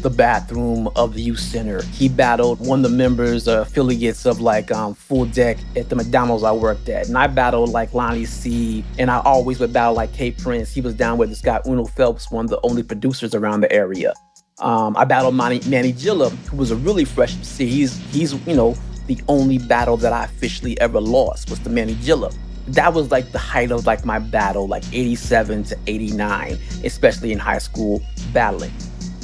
the 0.00 0.10
bathroom 0.10 0.88
of 0.96 1.14
the 1.14 1.22
youth 1.22 1.38
center. 1.38 1.82
He 1.82 2.08
battled 2.08 2.64
one 2.64 2.84
of 2.84 2.90
the 2.90 2.96
members, 2.96 3.48
uh, 3.48 3.62
affiliates 3.62 4.26
of 4.26 4.40
like 4.40 4.70
um, 4.70 4.94
Full 4.94 5.26
Deck 5.26 5.58
at 5.76 5.88
the 5.88 5.96
McDonald's 5.96 6.44
I 6.44 6.52
worked 6.52 6.88
at. 6.88 7.08
And 7.08 7.16
I 7.16 7.26
battled 7.26 7.70
like 7.70 7.94
Lonnie 7.94 8.24
C. 8.24 8.84
And 8.98 9.10
I 9.10 9.20
always 9.20 9.60
would 9.60 9.72
battle 9.72 9.94
like 9.94 10.12
K 10.12 10.30
Prince. 10.30 10.72
He 10.72 10.80
was 10.80 10.94
down 10.94 11.18
with 11.18 11.28
this 11.28 11.40
guy, 11.40 11.60
Uno 11.66 11.84
Phelps, 11.84 12.30
one 12.30 12.46
of 12.46 12.50
the 12.50 12.60
only 12.62 12.82
producers 12.82 13.34
around 13.34 13.60
the 13.60 13.72
area. 13.72 14.14
Um, 14.58 14.96
I 14.96 15.04
battled 15.04 15.34
Manny, 15.34 15.60
Manny 15.66 15.92
Jilla, 15.92 16.30
who 16.46 16.56
was 16.56 16.70
a 16.70 16.76
really 16.76 17.04
fresh 17.04 17.34
MC. 17.36 17.66
He's, 17.66 17.96
he's, 18.12 18.34
you 18.46 18.54
know, 18.54 18.76
the 19.06 19.18
only 19.28 19.58
battle 19.58 19.96
that 19.98 20.12
I 20.12 20.24
officially 20.24 20.78
ever 20.80 21.00
lost 21.00 21.50
was 21.50 21.60
the 21.60 21.70
Manny 21.70 21.94
Jilla 21.96 22.34
that 22.74 22.94
was 22.94 23.10
like 23.10 23.32
the 23.32 23.38
height 23.38 23.70
of 23.70 23.86
like 23.86 24.04
my 24.04 24.18
battle, 24.18 24.68
like 24.68 24.84
87 24.92 25.64
to 25.64 25.78
89, 25.86 26.58
especially 26.84 27.32
in 27.32 27.38
high 27.38 27.58
school 27.58 28.02
battling. 28.32 28.72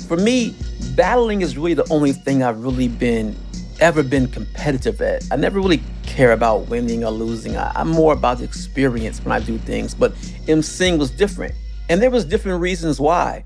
For 0.09 0.17
me, 0.17 0.55
battling 0.97 1.43
is 1.43 1.57
really 1.57 1.75
the 1.75 1.87
only 1.91 2.13
thing 2.13 2.43
I've 2.43 2.65
really 2.65 2.89
been 2.89 3.37
ever 3.79 4.03
been 4.03 4.27
competitive 4.29 5.03
at. 5.03 5.23
I 5.31 5.37
never 5.37 5.61
really 5.61 5.83
care 6.05 6.33
about 6.33 6.69
winning 6.69 7.05
or 7.05 7.11
losing. 7.11 7.57
I, 7.57 7.79
am 7.79 7.89
more 7.89 8.15
about 8.15 8.39
the 8.39 8.45
experience 8.45 9.23
when 9.23 9.33
I 9.33 9.45
do 9.45 9.59
things. 9.59 9.95
But 9.95 10.15
emceeing 10.47 10.99
was 10.99 11.11
different, 11.11 11.55
and 11.91 12.01
there 12.01 12.11
was 12.11 12.25
different 12.25 12.61
reasons 12.61 12.99
why. 12.99 13.45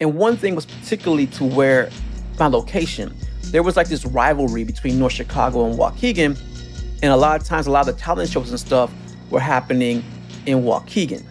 And 0.00 0.14
one 0.14 0.36
thing 0.36 0.54
was 0.54 0.66
particularly 0.66 1.26
to 1.28 1.44
where 1.44 1.90
my 2.38 2.46
location. 2.46 3.16
There 3.44 3.62
was 3.62 3.76
like 3.76 3.88
this 3.88 4.04
rivalry 4.04 4.64
between 4.64 4.98
North 4.98 5.12
Chicago 5.12 5.64
and 5.66 5.78
Waukegan, 5.78 6.38
and 7.02 7.12
a 7.12 7.16
lot 7.16 7.40
of 7.40 7.46
times, 7.46 7.66
a 7.66 7.70
lot 7.70 7.88
of 7.88 7.94
the 7.94 8.00
talent 8.00 8.30
shows 8.30 8.50
and 8.50 8.60
stuff 8.60 8.92
were 9.30 9.40
happening 9.40 10.04
in 10.46 10.62
Waukegan. 10.62 11.24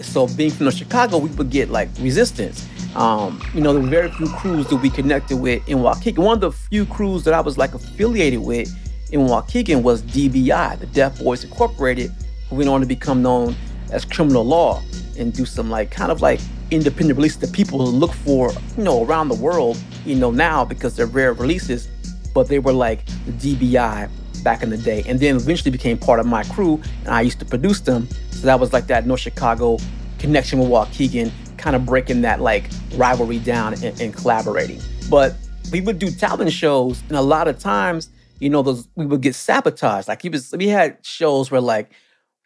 So 0.00 0.26
being 0.26 0.50
from 0.50 0.64
North 0.64 0.76
Chicago, 0.76 1.18
we 1.18 1.30
would 1.30 1.50
get 1.50 1.68
like 1.68 1.88
resistance. 2.00 2.66
Um, 2.96 3.40
you 3.54 3.60
know, 3.60 3.72
there 3.72 3.82
were 3.82 3.88
very 3.88 4.10
few 4.10 4.28
crews 4.28 4.66
that 4.68 4.76
we 4.76 4.90
connected 4.90 5.36
with 5.36 5.66
in 5.68 5.78
Waukegan. 5.78 6.18
One 6.18 6.34
of 6.34 6.40
the 6.40 6.52
few 6.52 6.84
crews 6.84 7.24
that 7.24 7.34
I 7.34 7.40
was 7.40 7.56
like 7.56 7.74
affiliated 7.74 8.40
with 8.40 8.68
in 9.12 9.20
Waukegan 9.20 9.82
was 9.82 10.02
DBI, 10.02 10.78
the 10.78 10.86
Def 10.86 11.22
Boys 11.22 11.44
Incorporated, 11.44 12.12
who 12.48 12.56
went 12.56 12.68
on 12.68 12.80
to 12.80 12.86
become 12.86 13.22
known 13.22 13.54
as 13.92 14.04
Criminal 14.04 14.44
Law 14.44 14.82
and 15.18 15.32
do 15.32 15.44
some 15.44 15.70
like 15.70 15.90
kind 15.90 16.10
of 16.10 16.20
like 16.20 16.40
independent 16.70 17.16
releases 17.16 17.38
that 17.38 17.52
people 17.52 17.78
look 17.78 18.12
for, 18.12 18.52
you 18.76 18.84
know, 18.84 19.04
around 19.04 19.28
the 19.28 19.34
world, 19.34 19.80
you 20.04 20.16
know, 20.16 20.30
now 20.30 20.64
because 20.64 20.96
they're 20.96 21.06
rare 21.06 21.32
releases. 21.32 21.88
But 22.34 22.48
they 22.48 22.58
were 22.58 22.72
like 22.72 23.04
the 23.26 23.54
DBI 23.54 24.08
back 24.42 24.62
in 24.62 24.70
the 24.70 24.78
day, 24.78 25.04
and 25.06 25.18
then 25.20 25.36
eventually 25.36 25.70
became 25.70 25.98
part 25.98 26.20
of 26.20 26.26
my 26.26 26.44
crew, 26.44 26.80
and 27.04 27.08
I 27.08 27.20
used 27.20 27.38
to 27.40 27.44
produce 27.44 27.80
them. 27.80 28.08
So 28.30 28.46
that 28.46 28.58
was 28.58 28.72
like 28.72 28.86
that 28.86 29.06
North 29.06 29.20
Chicago 29.20 29.78
connection 30.18 30.58
with 30.58 30.68
Waukegan 30.68 31.32
kind 31.60 31.76
of 31.76 31.84
breaking 31.86 32.22
that 32.22 32.40
like 32.40 32.64
rivalry 32.96 33.38
down 33.38 33.74
and, 33.74 34.00
and 34.00 34.14
collaborating. 34.14 34.80
But 35.08 35.34
we 35.70 35.80
would 35.80 35.98
do 35.98 36.10
talent 36.10 36.52
shows, 36.52 37.02
and 37.08 37.16
a 37.16 37.22
lot 37.22 37.46
of 37.46 37.58
times, 37.58 38.08
you 38.40 38.48
know, 38.48 38.62
those 38.62 38.88
we 38.96 39.06
would 39.06 39.20
get 39.20 39.34
sabotaged. 39.34 40.08
Like 40.08 40.22
he 40.22 40.28
was, 40.28 40.52
we 40.56 40.68
had 40.68 40.98
shows 41.02 41.50
where 41.50 41.60
like 41.60 41.92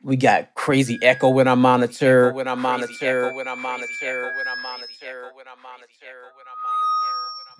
we 0.02 0.16
got 0.16 0.54
crazy 0.54 0.99
echo 1.02 1.38
in 1.38 1.49
our 1.49 1.56
monitor, 1.56 2.33
when 2.33 2.49
our 2.49 2.56
monitor, 2.56 3.33
when 3.35 3.49
our 3.49 3.56
monitor, 3.56 4.33
when 4.37 4.47
our 4.47 4.47
monitor, 4.47 4.47
when 4.47 4.47
our 4.49 4.56
monitor, 4.56 5.30
when 5.35 5.47
our 5.49 5.56
monitor 5.62 6.33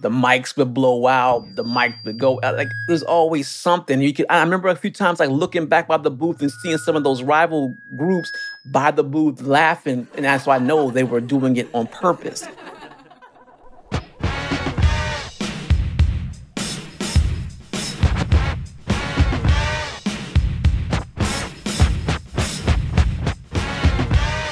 the 0.01 0.11
mics 0.11 0.57
would 0.57 0.75
blow 0.75 1.07
out, 1.07 1.55
the 1.55 1.65
mic 1.65 1.95
would 2.05 2.19
go 2.19 2.41
out. 2.43 2.57
Like 2.57 2.69
there's 2.87 3.03
always 3.03 3.49
something. 3.49 4.01
You 4.01 4.13
could 4.13 4.27
I 4.29 4.43
remember 4.43 4.69
a 4.69 4.77
few 4.77 4.91
times 4.91 5.21
like 5.21 5.31
looking 5.31 5.67
back 5.67 5.89
by 5.89 5.97
the 5.97 6.11
booth 6.11 6.41
and 6.41 6.51
seeing 6.51 6.79
some 6.79 6.97
of 6.97 7.05
those 7.05 7.23
rival 7.23 7.75
groups 7.97 8.31
by 8.67 8.91
the 8.91 9.05
booth 9.05 9.43
laughing, 9.43 10.07
and 10.15 10.25
that's 10.25 10.47
why 10.47 10.57
I 10.57 10.59
know 10.59 10.91
they 10.91 11.05
were 11.05 11.21
doing 11.21 11.57
it 11.57 11.69
on 11.75 11.87
purpose. 11.87 12.47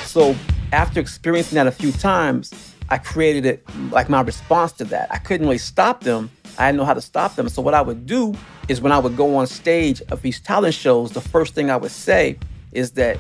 So 0.07 0.37
after 0.73 1.01
experiencing 1.01 1.57
that 1.57 1.67
a 1.67 1.73
few 1.73 1.91
times, 1.91 2.72
I 2.93 2.99
created 2.99 3.47
it 3.47 3.65
like 3.91 4.11
my 4.11 4.21
response 4.21 4.73
to 4.73 4.85
that. 4.85 5.11
I 5.11 5.17
couldn't 5.17 5.47
really 5.47 5.57
stop 5.57 6.03
them. 6.03 6.31
I 6.59 6.69
didn't 6.69 6.77
know 6.77 6.85
how 6.85 6.93
to 6.93 7.01
stop 7.01 7.37
them. 7.37 7.49
So 7.49 7.63
what 7.63 7.73
I 7.73 7.81
would 7.81 8.05
do 8.05 8.35
is 8.69 8.83
when 8.83 8.93
I 8.93 8.99
would 8.99 9.17
go 9.17 9.35
on 9.37 9.47
stage 9.47 10.03
of 10.11 10.21
these 10.21 10.39
talent 10.39 10.75
shows, 10.75 11.13
the 11.13 11.23
first 11.23 11.55
thing 11.55 11.71
I 11.71 11.77
would 11.79 11.91
say 11.91 12.39
is 12.73 12.91
that 12.93 13.19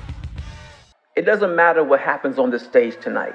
it 1.16 1.22
doesn't 1.22 1.56
matter 1.56 1.82
what 1.82 2.00
happens 2.00 2.38
on 2.38 2.50
this 2.50 2.62
stage 2.62 3.00
tonight. 3.00 3.32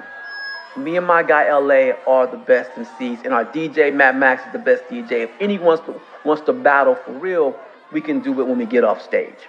Me 0.76 0.96
and 0.96 1.04
my 1.04 1.24
guy 1.24 1.50
LA 1.50 1.96
are 2.06 2.28
the 2.28 2.36
best 2.36 2.70
in 2.76 2.84
MCs, 2.84 3.24
and 3.24 3.34
our 3.34 3.44
DJ 3.44 3.92
Matt 3.92 4.16
Max 4.16 4.46
is 4.46 4.52
the 4.52 4.60
best 4.60 4.84
DJ. 4.84 5.24
If 5.24 5.30
anyone 5.40 5.80
wants 6.24 6.42
to 6.46 6.52
battle 6.52 6.94
for 6.94 7.14
real, 7.14 7.58
we 7.90 8.00
can 8.00 8.20
do 8.20 8.40
it 8.40 8.46
when 8.46 8.58
we 8.58 8.64
get 8.64 8.84
off 8.84 9.02
stage. 9.02 9.48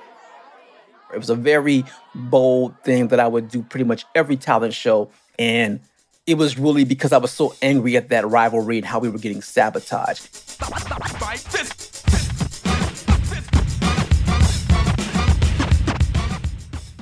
It 1.13 1.19
was 1.19 1.29
a 1.29 1.36
very 1.36 1.86
bold 2.15 2.74
thing 2.84 3.10
that 3.10 3.19
I 3.19 3.27
would 3.27 3.50
do 3.50 3.62
pretty 3.62 3.84
much 3.84 4.05
every 4.15 4.38
talent 4.38 4.74
show, 4.74 5.12
and 5.38 5.81
it 6.29 6.38
was 6.38 6.59
really 6.59 6.83
because 6.83 7.12
I 7.12 7.17
was 7.17 7.31
so 7.31 7.55
angry 7.59 7.98
at 7.98 8.09
that 8.09 8.27
rivalry 8.27 8.77
and 8.77 8.86
how 8.86 9.00
we 9.00 9.09
were 9.09 9.17
getting 9.17 9.41
sabotaged. 9.41 10.29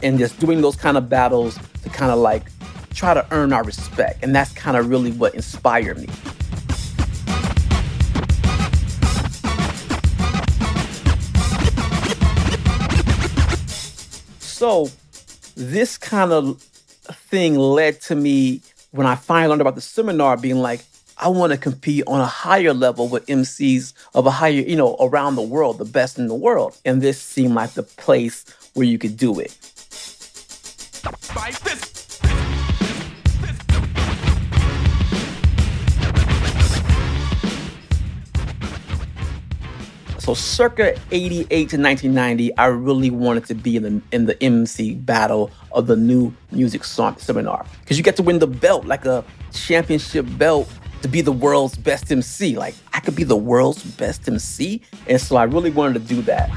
And 0.02 0.18
just 0.18 0.40
doing 0.40 0.62
those 0.62 0.78
kind 0.78 0.96
of 0.96 1.10
battles 1.10 1.60
to 1.84 1.90
kind 1.90 2.10
of 2.10 2.20
like 2.20 2.44
try 2.94 3.14
to 3.14 3.28
earn 3.32 3.52
our 3.52 3.66
respect. 3.66 4.24
And 4.24 4.34
that's 4.34 4.54
kind 4.54 4.78
of 4.78 4.90
really 4.90 5.12
what 5.12 5.36
inspired 5.36 5.98
me. 5.98 6.08
So, 14.40 14.90
this 15.58 15.98
kind 15.98 16.32
of 16.32 16.62
thing 16.62 17.58
led 17.58 18.00
to 18.04 18.16
me 18.16 18.62
when 18.92 19.08
I 19.08 19.16
finally 19.16 19.50
learned 19.50 19.62
about 19.62 19.76
the 19.76 19.82
seminar, 19.82 20.38
being 20.38 20.58
like, 20.58 20.82
I 21.20 21.30
want 21.30 21.52
to 21.52 21.58
compete 21.58 22.04
on 22.06 22.22
a 22.22 22.26
higher 22.26 22.74
level 22.74 23.08
with 23.08 23.26
MCs 23.26 23.94
of 24.14 24.28
a 24.28 24.32
higher, 24.32 24.52
you 24.52 24.76
know, 24.76 24.96
around 25.00 25.36
the 25.36 25.42
world, 25.42 25.80
the 25.80 25.86
best 25.86 26.20
in 26.20 26.28
the 26.28 26.36
world. 26.36 26.78
And 26.86 27.02
this 27.02 27.20
seemed 27.20 27.56
like 27.56 27.72
the 27.72 27.84
place 27.84 28.46
where 28.76 28.86
you 28.86 29.00
could 29.00 29.18
do 29.18 29.40
it. 29.40 29.58
So 40.28 40.34
circa 40.34 40.94
88 41.12 41.48
to 41.48 41.78
1990, 41.78 42.58
I 42.58 42.66
really 42.66 43.10
wanted 43.10 43.46
to 43.46 43.56
be 43.56 43.78
in 43.78 43.84
the 43.84 44.02
in 44.12 44.26
the 44.26 44.44
MC 44.44 44.94
battle 44.94 45.52
of 45.72 45.88
the 45.88 45.96
new 45.96 46.34
music 46.52 46.84
song 46.84 47.16
seminar 47.16 47.66
because 47.80 47.98
you 47.98 48.04
get 48.04 48.18
to 48.18 48.24
win 48.24 48.40
the 48.40 48.46
belt 48.46 48.84
like 48.84 49.06
a 49.06 49.24
championship 49.54 50.26
belt 50.38 50.70
to 51.02 51.08
be 51.08 51.22
the 51.22 51.32
world's 51.32 51.78
best 51.78 52.12
MC. 52.12 52.58
Like 52.58 52.76
I 52.92 53.00
could 53.00 53.16
be 53.16 53.24
the 53.24 53.38
world's 53.38 53.86
best 53.86 54.28
MC, 54.28 54.82
and 55.08 55.22
so 55.22 55.38
I 55.38 55.44
really 55.44 55.72
wanted 55.72 55.94
to 55.94 56.16
do 56.16 56.22
that. 56.24 56.50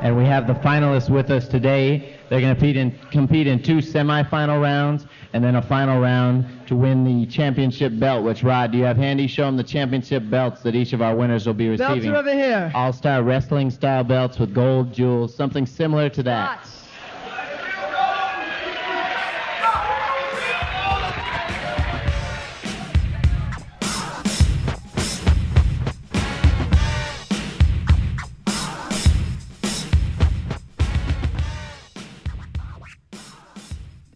And 0.00 0.16
we 0.16 0.24
have 0.24 0.46
the 0.46 0.54
finalists 0.54 1.10
with 1.10 1.30
us 1.30 1.46
today. 1.46 2.16
They're 2.30 2.40
going 2.40 2.54
to 2.54 2.58
compete 2.58 2.78
in, 2.78 2.98
compete 3.10 3.46
in 3.46 3.62
two 3.62 3.78
semifinal 3.78 4.62
rounds 4.62 5.04
and 5.32 5.42
then 5.42 5.56
a 5.56 5.62
final 5.62 6.00
round 6.00 6.46
to 6.66 6.76
win 6.76 7.04
the 7.04 7.26
championship 7.26 7.98
belt. 7.98 8.24
Which 8.24 8.42
Rod, 8.42 8.72
do 8.72 8.78
you 8.78 8.84
have 8.84 8.96
handy? 8.96 9.26
Show 9.26 9.46
them 9.46 9.56
the 9.56 9.64
championship 9.64 10.28
belts 10.28 10.62
that 10.62 10.74
each 10.74 10.92
of 10.92 11.00
our 11.02 11.14
winners 11.14 11.46
will 11.46 11.54
be 11.54 11.68
receiving. 11.68 12.02
Belts 12.02 12.06
are 12.06 12.16
over 12.16 12.32
here. 12.34 12.70
All 12.74 12.92
Star 12.92 13.22
Wrestling 13.22 13.70
style 13.70 14.04
belts 14.04 14.38
with 14.38 14.54
gold 14.54 14.92
jewels, 14.92 15.34
something 15.34 15.66
similar 15.66 16.08
to 16.10 16.22
that. 16.24 16.60
Shots. 16.60 16.81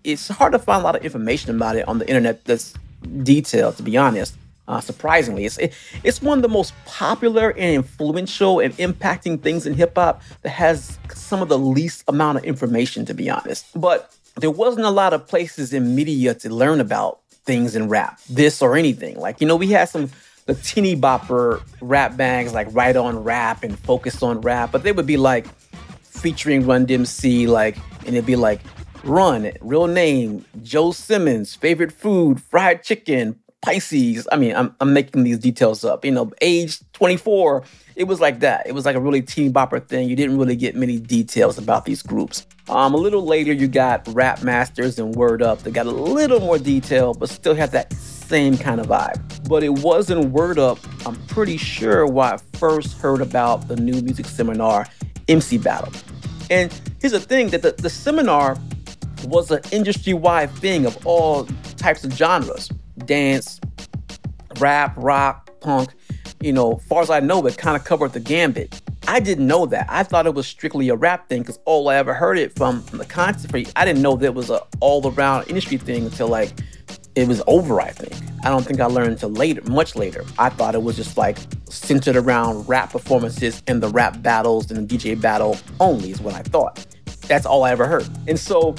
It's 0.07 0.29
hard 0.29 0.53
to 0.53 0.59
find 0.59 0.81
a 0.81 0.85
lot 0.85 0.97
of 0.97 1.05
information 1.05 1.55
about 1.55 1.77
it 1.77 1.87
on 1.89 1.99
the 1.99 2.09
internet 2.09 2.45
that's 2.45 2.75
detailed, 3.23 3.77
to 3.77 3.83
be 3.83 3.97
honest. 3.97 4.37
Uh, 4.69 4.81
surprisingly, 4.81 5.45
it's 5.45 5.59
it, 5.59 5.73
it's 6.03 6.21
one 6.21 6.39
of 6.39 6.43
the 6.43 6.49
most 6.49 6.73
popular 6.87 7.51
and 7.51 7.75
influential 7.75 8.59
and 8.59 8.77
impacting 8.79 9.41
things 9.41 9.67
in 9.67 9.75
hip 9.75 9.93
hop 9.95 10.23
that 10.43 10.51
has 10.51 10.99
some 11.15 11.41
of 11.41 11.49
the 11.49 11.59
least 11.59 12.03
amount 12.09 12.39
of 12.39 12.45
information, 12.45 13.05
to 13.05 13.15
be 13.15 13.31
honest. 13.31 13.67
But 13.77 14.13
there 14.37 14.51
wasn't 14.51 14.87
a 14.87 14.91
lot 14.91 15.13
of 15.13 15.27
places 15.27 15.73
in 15.73 15.95
media 15.95 16.35
to 16.35 16.51
learn 16.51 16.81
about 16.81 17.21
things 17.31 17.77
in 17.77 17.89
rap, 17.89 18.21
this 18.29 18.61
or 18.61 18.77
anything. 18.77 19.19
Like 19.19 19.41
you 19.41 19.47
know, 19.47 19.55
we 19.55 19.69
had 19.69 19.89
some 19.89 20.11
the 20.47 20.55
teeny 20.55 20.97
bopper 20.97 21.63
rap 21.81 22.17
bags 22.17 22.53
like 22.53 22.69
Right 22.71 22.97
on 22.97 23.23
Rap 23.23 23.63
and 23.63 23.79
Focus 23.79 24.23
on 24.23 24.41
Rap, 24.41 24.73
but 24.73 24.83
they 24.83 24.93
would 24.93 25.07
be 25.07 25.17
like 25.17 25.47
featuring 26.03 26.67
Run 26.67 26.87
DMC, 26.87 27.47
like, 27.47 27.77
and 28.01 28.09
it'd 28.17 28.27
be 28.27 28.37
like 28.37 28.61
Run, 29.07 29.53
real 29.61 29.87
name, 29.87 30.45
Joe 30.65 30.91
Simmons, 30.91 31.55
favorite 31.55 31.93
food, 31.93 32.43
fried 32.43 32.83
chicken, 32.83 33.39
Pisces. 33.63 34.27
I 34.33 34.37
mean, 34.37 34.57
I'm, 34.57 34.75
I'm 34.81 34.93
making 34.93 35.23
these 35.23 35.39
details 35.39 35.85
up. 35.85 36.05
You 36.05 36.11
know, 36.11 36.33
age 36.41 36.81
24. 36.95 37.63
It 37.95 38.05
was 38.05 38.21
like 38.21 38.41
that. 38.41 38.67
It 38.67 38.73
was 38.73 38.85
like 38.85 38.97
a 38.97 39.01
really 39.01 39.23
teeny 39.23 39.49
bopper 39.49 39.87
thing. 39.87 40.09
You 40.09 40.17
didn't 40.17 40.37
really 40.37 40.57
get 40.57 40.75
many 40.75 40.99
details 40.99 41.57
about 41.57 41.85
these 41.85 42.03
groups. 42.03 42.49
Um, 42.69 42.95
a 42.95 42.97
little 42.97 43.25
later, 43.25 43.53
you 43.53 43.69
got 43.69 44.05
Rap 44.09 44.43
Masters 44.43 44.99
and 44.99 45.15
Word 45.15 45.41
Up. 45.41 45.61
They 45.61 45.71
got 45.71 45.87
a 45.87 45.93
little 45.93 46.41
more 46.41 46.59
detail, 46.59 47.15
but 47.15 47.29
still 47.29 47.55
have 47.55 47.71
that 47.71 47.93
same 47.93 48.59
kind 48.59 48.81
of 48.81 48.89
vibe. 48.89 49.49
But 49.49 49.63
it 49.63 49.85
wasn't 49.85 50.31
Word 50.31 50.59
Up, 50.59 50.79
I'm 51.07 51.15
pretty 51.27 51.59
sure, 51.59 52.09
why 52.09 52.33
I 52.33 52.39
first 52.59 52.99
heard 52.99 53.21
about 53.21 53.69
the 53.69 53.77
new 53.77 54.03
music 54.03 54.27
seminar, 54.27 54.89
MC 55.29 55.59
Battle. 55.59 55.93
And 56.51 56.73
here's 57.01 57.13
the 57.13 57.21
thing 57.21 57.51
that 57.51 57.63
the, 57.63 57.71
the 57.71 57.91
seminar 57.91 58.57
was 59.25 59.51
an 59.51 59.61
industry-wide 59.73 60.51
thing 60.51 60.87
of 60.87 61.07
all 61.07 61.45
types 61.77 62.05
of 62.05 62.13
genres. 62.13 62.69
Dance, 63.05 63.61
rap, 64.59 64.95
rock, 64.97 65.51
punk. 65.61 65.91
You 66.41 66.53
know, 66.53 66.77
far 66.77 67.03
as 67.03 67.11
I 67.11 67.21
know, 67.21 67.47
it 67.47 67.57
kind 67.57 67.77
of 67.77 67.85
covered 67.85 68.13
the 68.13 68.21
gambit. 68.21 68.81
I 69.09 69.21
didn't 69.21 69.47
know 69.47 69.67
that. 69.67 69.87
I 69.89 70.03
thought 70.03 70.27
it 70.27 70.35
was 70.35 70.47
strictly 70.47 70.89
a 70.89 70.97
rap 70.97 71.29
thing 71.29 71.43
because 71.43 71.59
all 71.65 71.89
I 71.89 71.97
ever 71.97 72.13
heard 72.13 72.39
it 72.39 72.57
from, 72.57 72.83
from 72.83 72.99
the 72.99 73.05
concert. 73.05 73.51
I 73.77 73.85
didn't 73.85 74.03
know 74.03 74.17
that 74.17 74.35
was 74.35 74.51
a 74.51 74.63
all-around 74.81 75.49
industry 75.49 75.77
thing 75.77 76.05
until 76.07 76.29
like 76.29 76.53
it 77.15 77.27
was 77.27 77.43
over, 77.47 77.81
I 77.81 77.91
think. 77.91 78.15
I 78.45 78.51
don't 78.51 78.65
think 78.65 78.81
I 78.81 78.87
learned 78.87 79.13
until 79.13 79.31
later, 79.31 79.63
much 79.71 79.97
later. 79.97 80.25
I 80.39 80.51
thought 80.51 80.75
it 80.75 80.83
was 80.83 80.97
just 80.97 81.17
like 81.17 81.39
centered 81.65 82.17
around 82.17 82.69
rap 82.69 82.93
performances 82.93 83.63
and 83.67 83.83
the 83.83 83.89
rap 83.89 84.21
battles 84.23 84.71
and 84.71 84.89
the 84.89 84.99
DJ 84.99 85.19
battle 85.21 85.57
only, 85.81 86.11
is 86.11 86.21
what 86.21 86.35
I 86.35 86.43
thought. 86.43 86.85
That's 87.23 87.47
all 87.47 87.65
I 87.65 87.71
ever 87.71 87.87
heard. 87.87 88.09
And 88.29 88.39
so 88.39 88.75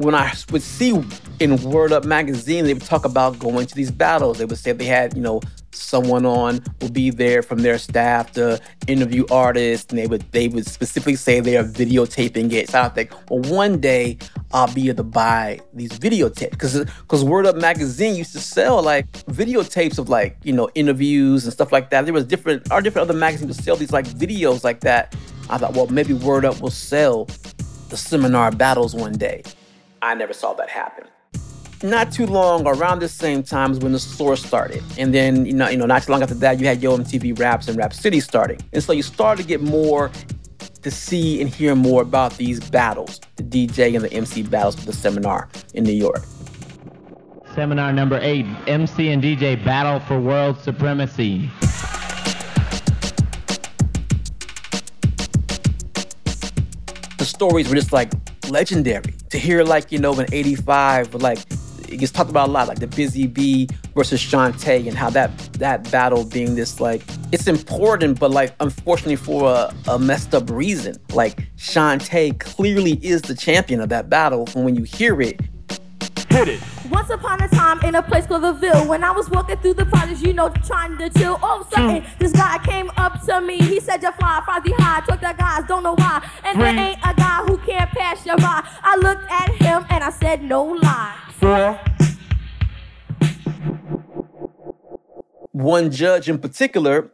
when 0.00 0.14
I 0.14 0.32
would 0.50 0.62
see 0.62 0.98
in 1.40 1.62
Word 1.62 1.92
Up 1.92 2.06
magazine, 2.06 2.64
they 2.64 2.72
would 2.72 2.82
talk 2.82 3.04
about 3.04 3.38
going 3.38 3.66
to 3.66 3.74
these 3.74 3.90
battles. 3.90 4.38
They 4.38 4.46
would 4.46 4.56
say 4.56 4.72
they 4.72 4.86
had, 4.86 5.14
you 5.14 5.20
know, 5.20 5.42
someone 5.72 6.24
on 6.24 6.60
will 6.80 6.90
be 6.90 7.10
there 7.10 7.42
from 7.42 7.58
their 7.58 7.76
staff 7.76 8.32
to 8.32 8.58
interview 8.86 9.26
artists, 9.30 9.92
and 9.92 9.98
they 9.98 10.06
would 10.06 10.22
they 10.32 10.48
would 10.48 10.66
specifically 10.66 11.16
say 11.16 11.40
they 11.40 11.58
are 11.58 11.64
videotaping 11.64 12.50
it. 12.50 12.70
So 12.70 12.80
I 12.80 12.88
think, 12.88 13.12
well, 13.28 13.40
one 13.52 13.78
day 13.78 14.16
I'll 14.52 14.72
be 14.72 14.88
able 14.88 14.96
to 14.96 15.02
buy 15.02 15.60
these 15.74 15.92
videotapes 15.92 16.52
because 16.52 16.82
because 16.82 17.22
Word 17.22 17.44
Up 17.44 17.56
magazine 17.56 18.14
used 18.14 18.32
to 18.32 18.40
sell 18.40 18.82
like 18.82 19.06
videotapes 19.26 19.98
of 19.98 20.08
like 20.08 20.38
you 20.44 20.54
know 20.54 20.70
interviews 20.74 21.44
and 21.44 21.52
stuff 21.52 21.72
like 21.72 21.90
that. 21.90 22.06
There 22.06 22.14
was 22.14 22.24
different 22.24 22.72
our 22.72 22.80
different 22.80 23.10
other 23.10 23.18
magazines 23.18 23.54
would 23.54 23.62
sell 23.62 23.76
these 23.76 23.92
like 23.92 24.06
videos 24.06 24.64
like 24.64 24.80
that. 24.80 25.14
I 25.50 25.58
thought, 25.58 25.74
well, 25.74 25.88
maybe 25.88 26.14
Word 26.14 26.46
Up 26.46 26.58
will 26.62 26.70
sell 26.70 27.26
the 27.90 27.98
seminar 27.98 28.50
battles 28.50 28.94
one 28.94 29.12
day. 29.12 29.42
I 30.02 30.14
never 30.14 30.32
saw 30.32 30.54
that 30.54 30.68
happen. 30.68 31.06
Not 31.82 32.12
too 32.12 32.26
long 32.26 32.66
around 32.66 32.98
the 33.00 33.08
same 33.08 33.42
time, 33.42 33.72
times 33.72 33.78
when 33.82 33.92
the 33.92 33.98
source 33.98 34.44
started. 34.44 34.82
And 34.98 35.14
then 35.14 35.46
you 35.46 35.52
know 35.52 35.68
you 35.68 35.76
know 35.76 35.86
not 35.86 36.02
too 36.02 36.12
long 36.12 36.22
after 36.22 36.34
that 36.34 36.58
you 36.60 36.66
had 36.66 36.82
yo 36.82 36.96
mtv 36.96 37.38
raps 37.38 37.68
and 37.68 37.76
rap 37.76 37.92
city 37.92 38.20
starting. 38.20 38.58
And 38.72 38.82
so 38.82 38.92
you 38.92 39.02
started 39.02 39.42
to 39.42 39.48
get 39.48 39.62
more 39.62 40.10
to 40.82 40.90
see 40.90 41.40
and 41.40 41.48
hear 41.48 41.74
more 41.74 42.02
about 42.02 42.36
these 42.38 42.58
battles 42.70 43.20
the 43.36 43.42
dj 43.42 43.94
and 43.94 44.02
the 44.02 44.12
mc 44.14 44.42
battles 44.44 44.74
for 44.76 44.86
the 44.86 44.92
seminar 44.92 45.48
in 45.74 45.84
new 45.84 45.92
york. 45.92 46.24
Seminar 47.54 47.92
number 47.92 48.18
eight 48.22 48.46
MC 48.66 49.10
and 49.10 49.22
DJ 49.22 49.62
Battle 49.64 50.00
for 50.00 50.20
World 50.20 50.58
Supremacy. 50.60 51.50
the 57.20 57.26
stories 57.26 57.68
were 57.68 57.74
just 57.74 57.92
like 57.92 58.10
legendary 58.50 59.14
to 59.30 59.38
hear 59.38 59.62
like 59.64 59.90
you 59.92 59.98
know 59.98 60.18
in 60.18 60.26
85 60.32 61.14
like 61.14 61.38
it 61.88 61.96
gets 61.98 62.12
talked 62.12 62.30
about 62.30 62.48
a 62.48 62.52
lot 62.52 62.68
like 62.68 62.78
the 62.78 62.86
busy 62.86 63.26
bee 63.26 63.68
versus 63.94 64.20
Shante 64.20 64.86
and 64.86 64.96
how 64.96 65.10
that 65.10 65.36
that 65.54 65.90
battle 65.90 66.24
being 66.24 66.54
this 66.54 66.80
like 66.80 67.02
it's 67.32 67.46
important 67.46 68.20
but 68.20 68.30
like 68.30 68.54
unfortunately 68.60 69.16
for 69.16 69.50
a, 69.50 69.74
a 69.88 69.98
messed 69.98 70.34
up 70.34 70.48
reason 70.50 70.96
like 71.12 71.48
Shante 71.56 72.38
clearly 72.38 72.92
is 73.04 73.22
the 73.22 73.34
champion 73.34 73.80
of 73.80 73.88
that 73.88 74.08
battle 74.08 74.48
and 74.54 74.64
when 74.64 74.76
you 74.76 74.84
hear 74.84 75.20
it 75.20 75.40
Hit 76.30 76.46
it. 76.48 76.60
Once 76.90 77.08
upon 77.10 77.40
a 77.40 77.48
time 77.48 77.80
in 77.84 77.94
a 77.94 78.02
place 78.02 78.26
called 78.26 78.42
the 78.42 78.52
Ville, 78.52 78.86
when 78.88 79.04
I 79.04 79.12
was 79.12 79.30
walking 79.30 79.56
through 79.58 79.74
the 79.74 79.86
projects, 79.86 80.22
you 80.22 80.32
know, 80.32 80.48
trying 80.66 80.98
to 80.98 81.08
chill. 81.10 81.38
All 81.40 81.60
of 81.60 81.68
a 81.68 81.70
sudden, 81.70 82.04
this 82.18 82.32
guy 82.32 82.58
came 82.64 82.90
up 82.96 83.24
to 83.26 83.40
me. 83.40 83.58
He 83.58 83.78
said, 83.78 84.02
You're 84.02 84.12
fly, 84.12 84.42
Frosty 84.44 84.72
high. 84.72 85.00
Talk 85.06 85.20
to 85.20 85.34
guys, 85.38 85.64
don't 85.68 85.84
know 85.84 85.94
why. 85.94 86.28
And 86.44 86.60
there 86.60 86.76
ain't 86.76 86.98
a 87.04 87.14
guy 87.14 87.44
who 87.46 87.58
can't 87.58 87.90
pass 87.90 88.26
you 88.26 88.36
by. 88.36 88.66
I 88.82 88.96
looked 88.96 89.30
at 89.30 89.50
him 89.54 89.86
and 89.88 90.02
I 90.02 90.10
said, 90.10 90.42
No 90.42 90.64
lie. 90.64 91.16
Four. 91.38 91.78
one 95.52 95.90
judge 95.90 96.28
in 96.28 96.38
particular, 96.38 97.10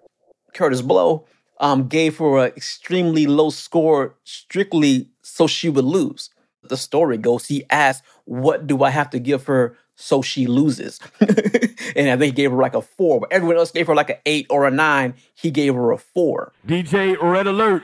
Kurtis 0.54 0.86
Blow, 0.86 1.26
um, 1.58 1.88
gave 1.88 2.18
her 2.18 2.38
an 2.46 2.52
extremely 2.56 3.26
low 3.26 3.50
score 3.50 4.16
strictly 4.24 5.08
so 5.22 5.46
she 5.46 5.68
would 5.68 5.84
lose. 5.84 6.30
The 6.62 6.76
story 6.76 7.18
goes 7.18 7.46
he 7.46 7.64
asked, 7.70 8.02
What 8.26 8.66
do 8.66 8.82
I 8.84 8.90
have 8.90 9.10
to 9.10 9.18
give 9.18 9.46
her 9.46 9.76
so 9.94 10.20
she 10.20 10.46
loses? 10.46 11.00
and 11.20 12.10
I 12.10 12.16
think 12.16 12.22
he 12.22 12.32
gave 12.32 12.50
her 12.50 12.58
like 12.58 12.74
a 12.74 12.82
four, 12.82 13.20
but 13.20 13.32
everyone 13.32 13.56
else 13.56 13.70
gave 13.70 13.86
her 13.86 13.94
like 13.94 14.10
an 14.10 14.18
eight 14.26 14.46
or 14.50 14.66
a 14.66 14.70
nine. 14.70 15.14
He 15.34 15.50
gave 15.50 15.74
her 15.74 15.90
a 15.90 15.98
four. 15.98 16.52
DJ 16.66 17.16
Red 17.20 17.46
Alert. 17.46 17.82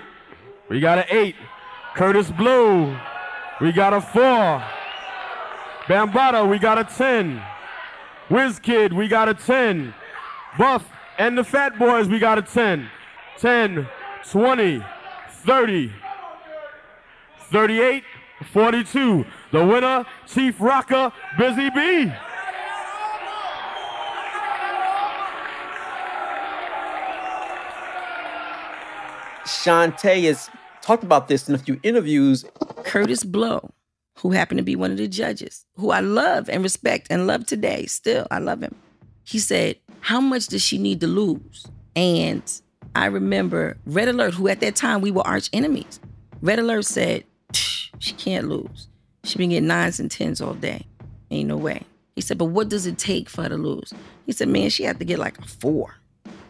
We 0.68 0.81
got 0.81 0.98
an 0.98 1.05
eight. 1.11 1.37
Kurtis 1.94 2.37
Blow. 2.37 2.96
We 3.61 3.72
got 3.72 3.92
a 3.92 4.00
four. 4.00 4.64
Bambaataa, 5.87 6.48
we 6.48 6.59
got 6.59 6.78
a 6.78 6.85
10. 6.85 7.42
Kid, 8.62 8.92
we 8.92 9.09
got 9.09 9.28
a 9.28 9.35
10. 9.35 9.92
Buff 10.59 10.88
and 11.18 11.37
the 11.37 11.44
Fat 11.44 11.78
Boys, 11.78 12.09
we 12.09 12.18
got 12.18 12.38
a 12.38 12.42
10. 12.42 12.88
10, 13.38 13.88
20, 14.31 14.85
30, 15.31 15.92
38, 17.50 18.05
42. 18.42 19.24
The 19.52 19.64
winner, 19.64 20.05
Chief 20.26 20.61
Rocker, 20.61 21.12
Busy 21.38 21.70
Bee. 21.70 22.12
Shante 29.44 30.24
has 30.24 30.48
talked 30.81 31.05
about 31.05 31.28
this 31.28 31.48
in 31.48 31.55
a 31.55 31.59
few 31.59 31.78
interviews. 31.83 32.44
Kurtis 32.85 33.24
Blow, 33.24 33.70
who 34.18 34.31
happened 34.31 34.59
to 34.59 34.64
be 34.64 34.76
one 34.76 34.90
of 34.90 34.96
the 34.96 35.09
judges, 35.09 35.64
who 35.76 35.90
I 35.90 36.00
love 36.00 36.48
and 36.48 36.62
respect 36.62 37.09
and 37.11 37.26
love 37.26 37.46
today, 37.46 37.87
still, 37.87 38.26
I 38.31 38.38
love 38.38 38.62
him. 38.62 38.74
He 39.24 39.38
said, 39.38 39.76
How 40.00 40.20
much 40.20 40.48
does 40.48 40.62
she 40.62 40.78
need 40.78 41.00
to 41.00 41.07
lose? 41.07 41.66
And 41.94 42.42
I 42.94 43.07
remember 43.07 43.78
Red 43.87 44.09
Alert, 44.09 44.35
who 44.35 44.48
at 44.48 44.61
that 44.61 44.76
time 44.76 45.00
we 45.00 45.11
were 45.11 45.26
arch 45.26 45.48
enemies. 45.52 46.00
Red 46.40 46.59
Alert 46.59 46.85
said, 46.85 47.22
"Psh, 47.22 47.26
She 48.03 48.15
can't 48.15 48.49
lose. 48.49 48.88
She 49.25 49.38
been 49.38 49.51
getting 49.51 49.69
nines 49.69 50.01
and 50.01 50.11
tens 50.11 50.41
all 50.41 50.55
day. 50.55 50.87
Ain't 51.31 51.49
no 51.49 51.57
way. 51.57 51.83
He 52.17 52.21
said, 52.21 52.37
But 52.37 52.47
what 52.47 52.69
does 52.69 52.87
it 52.87 52.99
take 52.99 53.29
for 53.29 53.43
her 53.43 53.49
to 53.49 53.57
lose? 53.57 53.95
He 54.27 54.33
said, 54.33 54.49
Man, 54.49 54.71
she 54.71 54.83
had 54.83 54.99
to 54.99 55.05
get 55.05 55.19
like 55.19 55.38
a 55.38 55.47
four. 55.47 55.95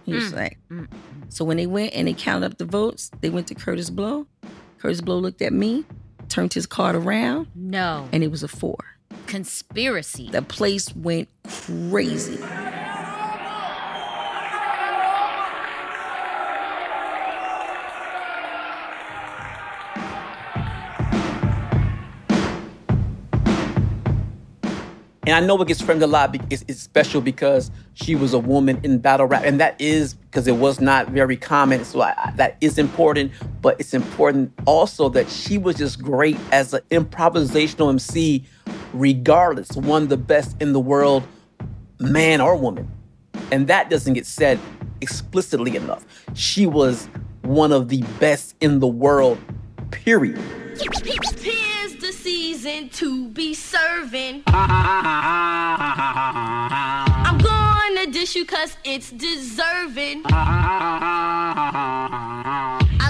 He 0.04 0.14
was 0.14 0.32
mm. 0.32 0.36
like, 0.36 0.58
mm. 0.70 0.88
So 1.28 1.44
when 1.44 1.58
they 1.58 1.66
went 1.66 1.94
and 1.94 2.08
they 2.08 2.14
counted 2.14 2.46
up 2.46 2.58
the 2.58 2.64
votes, 2.64 3.10
they 3.20 3.30
went 3.30 3.46
to 3.48 3.54
Kurtis 3.54 3.94
Blow. 3.94 4.26
Kurtis 4.80 5.04
Blow 5.04 5.18
looked 5.18 5.42
at 5.42 5.52
me 5.52 5.84
turned 6.32 6.54
his 6.54 6.66
card 6.66 6.96
around, 6.96 7.46
No. 7.54 8.08
and 8.10 8.24
it 8.24 8.30
was 8.30 8.42
a 8.42 8.48
four. 8.48 8.78
Conspiracy. 9.26 10.30
The 10.30 10.42
place 10.42 10.94
went 10.96 11.28
crazy. 11.46 12.38
And 25.24 25.36
I 25.36 25.40
know 25.46 25.60
it 25.62 25.68
gets 25.68 25.80
framed 25.80 26.02
a 26.02 26.06
lot. 26.08 26.34
It's, 26.50 26.64
it's 26.66 26.80
special 26.80 27.20
because 27.20 27.70
she 27.94 28.16
was 28.16 28.34
a 28.34 28.40
woman 28.40 28.80
in 28.82 28.98
battle 28.98 29.26
rap, 29.26 29.44
and 29.44 29.60
that 29.60 29.80
is 29.80 30.14
because 30.14 30.48
it 30.48 30.56
was 30.56 30.80
not 30.80 31.10
very 31.10 31.36
common. 31.36 31.84
So 31.84 32.00
I, 32.00 32.12
I- 32.16 32.32
that 32.36 32.56
is 32.60 32.76
important, 32.76 33.30
but 33.60 33.78
it's 33.78 33.94
important 33.94 34.52
also 34.66 35.08
that 35.10 35.28
she 35.28 35.58
was 35.58 35.76
just 35.76 36.02
great 36.02 36.36
as 36.50 36.74
an 36.74 36.80
improvisational 36.90 37.88
MC, 37.90 38.44
regardless. 38.92 39.70
One 39.76 40.02
of 40.04 40.08
the 40.08 40.16
best 40.16 40.56
in 40.60 40.72
the 40.72 40.80
world, 40.80 41.22
man 42.00 42.40
or 42.40 42.56
woman, 42.56 42.90
and 43.52 43.68
that 43.68 43.90
doesn't 43.90 44.14
get 44.14 44.26
said 44.26 44.58
explicitly 45.00 45.76
enough. 45.76 46.04
She 46.34 46.66
was 46.66 47.08
one 47.42 47.70
of 47.70 47.88
the 47.88 48.02
best 48.18 48.56
in 48.60 48.80
the 48.80 48.88
world. 48.88 49.38
Period. 49.92 50.40
Season 52.62 52.88
to 52.90 53.26
be 53.30 53.54
serving. 53.54 54.44
I'm 54.46 54.58
gonna 57.38 58.06
dish 58.06 58.36
you 58.36 58.46
cause 58.46 58.76
it's 58.84 59.10
deserving. 59.10 60.22
I 60.26 60.38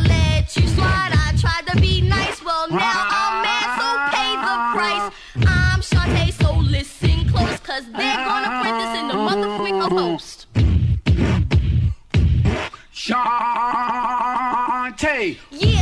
let 0.09 0.57
you 0.57 0.67
slide, 0.69 1.13
I 1.13 1.35
tried 1.39 1.67
to 1.67 1.79
be 1.83 2.01
nice. 2.01 2.43
Well, 2.43 2.71
now 2.71 3.09
I'm 3.11 3.43
mad, 3.43 3.77
so 3.77 4.09
pay 4.17 4.33
the 4.41 4.57
price. 4.73 5.13
I'm 5.47 5.81
Shante, 5.83 6.33
so 6.33 6.55
listen 6.57 7.29
close, 7.29 7.61
cause 7.61 7.85
they're 7.93 8.25
gonna 8.25 8.63
print 8.63 8.79
this 8.79 8.97
in 9.01 9.09
the 9.09 9.15
motherfucking 9.15 9.91
post. 9.91 10.47
Shante. 12.95 14.17
Yeah, 15.51 15.82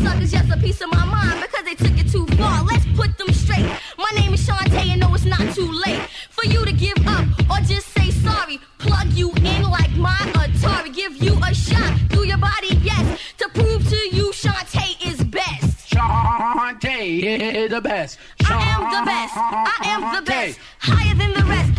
suckers 0.00 0.32
just 0.32 0.50
a 0.50 0.56
piece 0.56 0.80
of 0.80 0.90
my 0.92 1.04
mind 1.04 1.40
because 1.42 1.64
they 1.64 1.74
took 1.74 1.98
it 1.98 2.10
too 2.10 2.26
far. 2.36 2.64
Let's 2.64 2.86
put 2.96 3.16
them 3.18 3.32
straight. 3.32 3.66
My 3.98 4.10
name 4.14 4.34
is 4.34 4.46
Shante, 4.46 4.86
and 4.92 5.00
no, 5.00 5.14
it's 5.14 5.24
not 5.24 5.54
too 5.54 5.70
late 5.70 6.02
for 6.30 6.46
you 6.46 6.64
to 6.64 6.72
give 6.72 6.98
up 7.06 7.24
or 7.50 7.58
just 7.64 7.88
say 7.88 8.10
sorry. 8.10 8.58
Plug 8.78 9.08
you 9.12 9.32
in 9.36 9.62
like 9.70 9.92
my 9.96 10.16
Atari. 10.34 10.94
Give 10.94 11.16
you 11.22 11.34
a 11.42 11.54
shot 11.54 11.92
through 12.10 12.24
your 12.24 12.38
body, 12.38 12.74
yes, 12.82 13.18
to 13.38 13.48
prove 13.50 13.88
to 13.88 14.00
you 14.16 14.32
Shante 14.32 15.06
is 15.06 15.22
best. 15.24 15.90
Shante 15.90 17.22
is 17.22 17.70
the 17.70 17.80
best. 17.80 18.18
I 18.44 18.62
am 18.74 18.82
the 18.96 19.04
best. 19.10 19.34
I 19.36 19.76
am 19.84 20.14
the 20.16 20.22
best. 20.30 20.58
Higher 20.78 21.14
than 21.14 21.32
the 21.34 21.44
rest. 21.44 21.69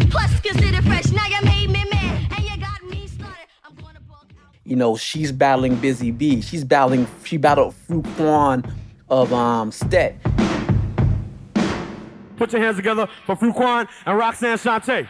You 4.72 4.78
know, 4.78 4.96
she's 4.96 5.34
battling 5.34 5.76
Busy 5.76 6.12
Bee. 6.12 6.40
She's 6.40 6.64
battling, 6.64 7.06
she 7.26 7.36
battled 7.36 7.76
Fu 7.76 8.02
Quan 8.16 8.64
of 9.10 9.34
um, 9.34 9.70
Stet. 9.70 10.18
Put 12.38 12.54
your 12.54 12.62
hands 12.62 12.78
together 12.78 13.10
for 13.26 13.36
Fuquan 13.36 13.90
and 14.06 14.18
Roxanne 14.18 14.58
Shante. 14.58 15.10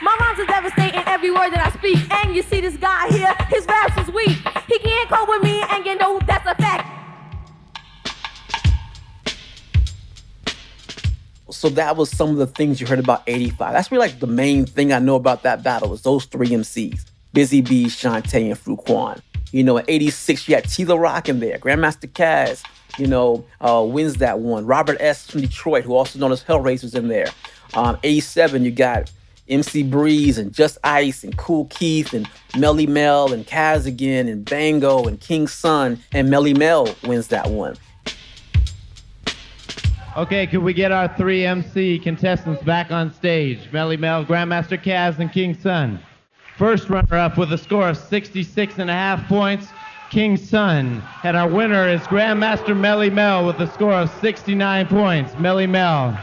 My 0.00 0.16
rhymes 0.20 0.38
are 0.38 0.46
devastating 0.46 1.02
every 1.04 1.32
word 1.32 1.50
that 1.50 1.66
I 1.66 1.76
speak. 1.76 1.98
And 2.14 2.36
you 2.36 2.42
see 2.42 2.60
this 2.60 2.76
guy 2.76 3.08
here, 3.08 3.34
his 3.48 3.66
raps 3.66 4.08
is 4.08 4.14
weak. 4.14 4.38
He 4.68 4.78
can't 4.78 5.08
cope 5.08 5.28
with 5.28 5.42
me, 5.42 5.64
and 5.68 5.84
you 5.84 5.96
know 5.96 6.20
that's 6.28 6.46
a 6.46 6.54
fact. 6.54 7.05
So 11.56 11.68
that 11.70 11.96
was 11.96 12.10
some 12.10 12.30
of 12.30 12.36
the 12.36 12.46
things 12.46 12.80
you 12.80 12.86
heard 12.86 12.98
about 12.98 13.22
85. 13.26 13.72
That's 13.72 13.90
really 13.90 14.06
like 14.06 14.20
the 14.20 14.26
main 14.26 14.66
thing 14.66 14.92
I 14.92 14.98
know 14.98 15.16
about 15.16 15.42
that 15.44 15.62
battle 15.62 15.88
was 15.88 16.02
those 16.02 16.26
three 16.26 16.48
MCs. 16.48 17.04
Busy 17.32 17.60
Bee, 17.60 17.86
Shante, 17.86 18.48
and 18.48 18.58
Fu 18.58 18.76
Quan. 18.76 19.20
You 19.52 19.64
know, 19.64 19.78
in 19.78 19.84
86, 19.88 20.48
you 20.48 20.54
had 20.54 20.68
T 20.68 20.84
La 20.84 20.96
Rock 20.96 21.28
in 21.28 21.40
there, 21.40 21.58
Grandmaster 21.58 22.10
Caz, 22.10 22.62
you 22.98 23.06
know, 23.06 23.44
uh, 23.60 23.84
wins 23.86 24.16
that 24.16 24.38
one. 24.40 24.66
Robert 24.66 24.96
S. 25.00 25.30
from 25.30 25.40
Detroit, 25.40 25.84
who 25.84 25.94
also 25.94 26.18
known 26.18 26.32
as 26.32 26.42
Hellraiser's 26.42 26.94
in 26.94 27.08
there. 27.08 27.28
Um, 27.74 27.98
87, 28.02 28.64
you 28.64 28.70
got 28.70 29.10
MC 29.48 29.82
Breeze 29.82 30.38
and 30.38 30.52
Just 30.52 30.78
Ice 30.82 31.24
and 31.24 31.36
Kool 31.36 31.66
Keith 31.66 32.12
and 32.12 32.26
Melle 32.52 32.88
Mel 32.88 33.32
and 33.32 33.46
Caz 33.46 33.86
again 33.86 34.28
and 34.28 34.44
Bango 34.44 35.04
and 35.04 35.20
King 35.20 35.46
Sun 35.46 36.02
and 36.12 36.28
Melle 36.28 36.56
Mel 36.56 36.88
wins 37.04 37.28
that 37.28 37.50
one. 37.50 37.76
Okay, 40.16 40.46
could 40.46 40.62
we 40.62 40.72
get 40.72 40.92
our 40.92 41.14
three 41.14 41.44
MC 41.44 41.98
contestants 41.98 42.62
back 42.62 42.90
on 42.90 43.12
stage? 43.12 43.70
Melle 43.70 43.98
Mel, 43.98 44.24
Grandmaster 44.24 44.82
Caz, 44.82 45.18
and 45.18 45.30
King 45.30 45.52
Sun. 45.52 46.00
First 46.56 46.88
runner 46.88 47.18
up 47.18 47.36
with 47.36 47.52
a 47.52 47.58
score 47.58 47.90
of 47.90 47.98
66 47.98 48.78
and 48.78 48.88
a 48.88 48.94
half 48.94 49.28
points, 49.28 49.66
King 50.08 50.38
Sun. 50.38 51.02
And 51.22 51.36
our 51.36 51.46
winner 51.46 51.86
is 51.86 52.00
Grandmaster 52.04 52.74
Melle 52.74 53.12
Mel 53.12 53.46
with 53.46 53.60
a 53.60 53.70
score 53.70 53.92
of 53.92 54.10
69 54.22 54.86
points. 54.86 55.34
Melle 55.34 55.68
Mel. 55.68 56.18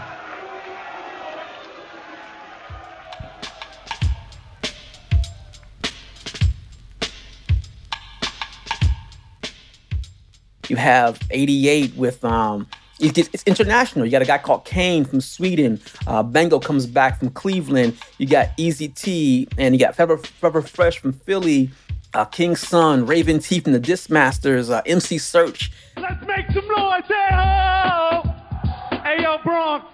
You 10.67 10.77
have 10.77 11.19
88 11.29 11.95
with 11.95 12.25
um 12.25 12.65
it's 13.03 13.43
international. 13.43 14.05
You 14.05 14.11
got 14.11 14.21
a 14.21 14.25
guy 14.25 14.37
called 14.37 14.65
Kane 14.65 15.05
from 15.05 15.21
Sweden. 15.21 15.79
Uh, 16.07 16.23
Bango 16.23 16.59
comes 16.59 16.85
back 16.85 17.19
from 17.19 17.29
Cleveland. 17.31 17.97
You 18.17 18.27
got 18.27 18.49
Easy 18.57 18.87
T 18.87 19.47
and 19.57 19.75
you 19.75 19.79
got 19.79 19.95
Feather 19.95 20.17
Fresh 20.61 20.99
from 20.99 21.13
Philly. 21.13 21.69
Uh, 22.13 22.25
King 22.25 22.55
Sun, 22.55 23.07
Raven 23.07 23.39
T 23.39 23.59
from 23.59 23.73
the 23.73 23.79
Dismasters, 23.79 24.69
uh, 24.69 24.83
MC 24.85 25.15
Serch. 25.17 25.71
Let's 25.97 26.23
make 26.27 26.45
some 26.51 26.67
noise, 26.67 27.03
hey 27.07 27.27
ho! 27.31 28.21
Hey 29.03 29.23
yo, 29.23 29.39
Bronx, 29.43 29.87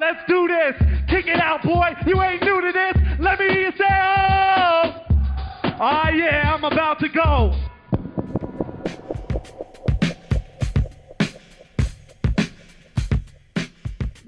let's 0.00 0.20
do 0.26 0.48
this. 0.48 0.74
Kick 1.08 1.28
it 1.28 1.38
out, 1.40 1.62
boy. 1.62 1.94
You 2.04 2.20
ain't 2.20 2.42
new 2.42 2.60
to 2.60 2.72
this. 2.72 2.96
Let 3.20 3.38
me 3.38 3.48
hear 3.48 3.60
you 3.60 3.72
say 3.72 3.84
oh! 3.88 4.92
Ah 5.82 6.08
yeah, 6.10 6.52
I'm 6.52 6.64
about 6.64 6.98
to 6.98 7.08
go. 7.08 7.54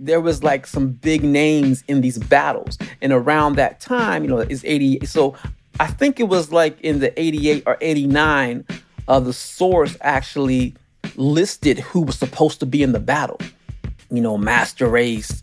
There 0.04 0.20
was 0.20 0.42
like 0.42 0.66
some 0.66 0.90
big 0.90 1.22
names 1.22 1.84
in 1.86 2.00
these 2.00 2.18
battles. 2.18 2.76
And 3.00 3.12
around 3.12 3.56
that 3.56 3.80
time, 3.80 4.24
you 4.24 4.30
know, 4.30 4.38
it's 4.38 4.64
80. 4.64 5.06
So 5.06 5.36
I 5.78 5.86
think 5.86 6.18
it 6.18 6.24
was 6.24 6.50
like 6.50 6.80
in 6.80 6.98
the 6.98 7.18
88 7.20 7.62
or 7.66 7.78
89, 7.80 8.66
uh, 9.08 9.20
the 9.20 9.32
source 9.32 9.96
actually 10.00 10.74
listed 11.16 11.78
who 11.78 12.00
was 12.02 12.18
supposed 12.18 12.60
to 12.60 12.66
be 12.66 12.82
in 12.82 12.92
the 12.92 13.00
battle. 13.00 13.38
You 14.10 14.20
know, 14.20 14.36
Masta 14.36 14.94
Ace, 14.94 15.42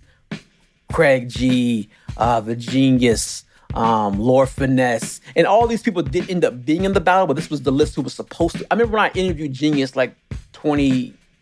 Craig 0.92 1.30
G, 1.30 1.90
uh, 2.18 2.42
The 2.42 2.56
Genius, 2.56 3.46
um, 3.74 4.20
Lord 4.20 4.50
Finesse, 4.50 5.22
and 5.36 5.46
all 5.48 5.68
these 5.68 5.82
people 5.82 6.02
did 6.02 6.30
end 6.30 6.44
up 6.44 6.66
being 6.66 6.86
in 6.86 6.94
the 6.94 7.02
battle, 7.02 7.28
but 7.28 7.36
this 7.36 7.50
was 7.50 7.62
the 7.62 7.72
list 7.72 7.96
who 7.96 8.02
was 8.02 8.14
supposed 8.14 8.58
to. 8.58 8.68
I 8.72 8.76
remember 8.76 8.98
when 8.98 9.06
I 9.06 9.12
interviewed 9.14 9.54
Genius 9.54 9.96
like 9.96 10.16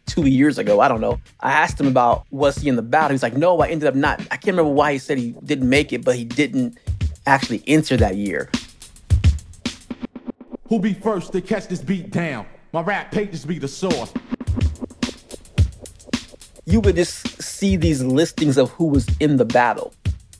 22 0.08 0.30
years 0.30 0.58
ago, 0.58 0.80
I 0.80 0.88
don't 0.88 1.02
know. 1.02 1.20
I 1.40 1.52
asked 1.52 1.80
him 1.80 1.88
about 1.88 2.26
was 2.32 2.58
he 2.58 2.70
in 2.70 2.76
the 2.76 2.82
battle. 2.82 3.12
He's 3.12 3.24
like, 3.24 3.36
no, 3.36 3.60
I 3.60 3.68
ended 3.68 3.88
up 3.88 3.96
not. 3.96 4.20
I 4.32 4.38
can't 4.38 4.58
remember 4.58 4.72
why 4.72 4.94
he 4.94 5.00
said 5.00 5.18
he 5.18 5.32
didn't 5.44 5.70
make 5.70 5.94
it, 5.94 6.04
but 6.04 6.16
he 6.16 6.24
didn't 6.24 6.78
actually 7.26 7.64
enter 7.68 7.98
that 7.98 8.16
year. 8.16 8.50
Who 10.70 10.80
be 10.80 10.94
first 10.94 11.32
to 11.34 11.42
catch 11.42 11.68
this 11.68 11.82
beat 11.82 12.12
down? 12.12 12.46
My 12.74 12.82
rap 12.82 13.12
pages 13.12 13.46
be 13.46 13.60
the 13.60 13.68
source. 13.68 14.12
you 16.66 16.82
would 16.82 16.98
just 16.98 17.42
see 17.42 17.78
these 17.78 18.04
listings 18.04 18.58
of 18.58 18.70
who 18.72 18.88
was 18.88 19.08
in 19.22 19.38
the 19.38 19.46
battle. 19.46 19.94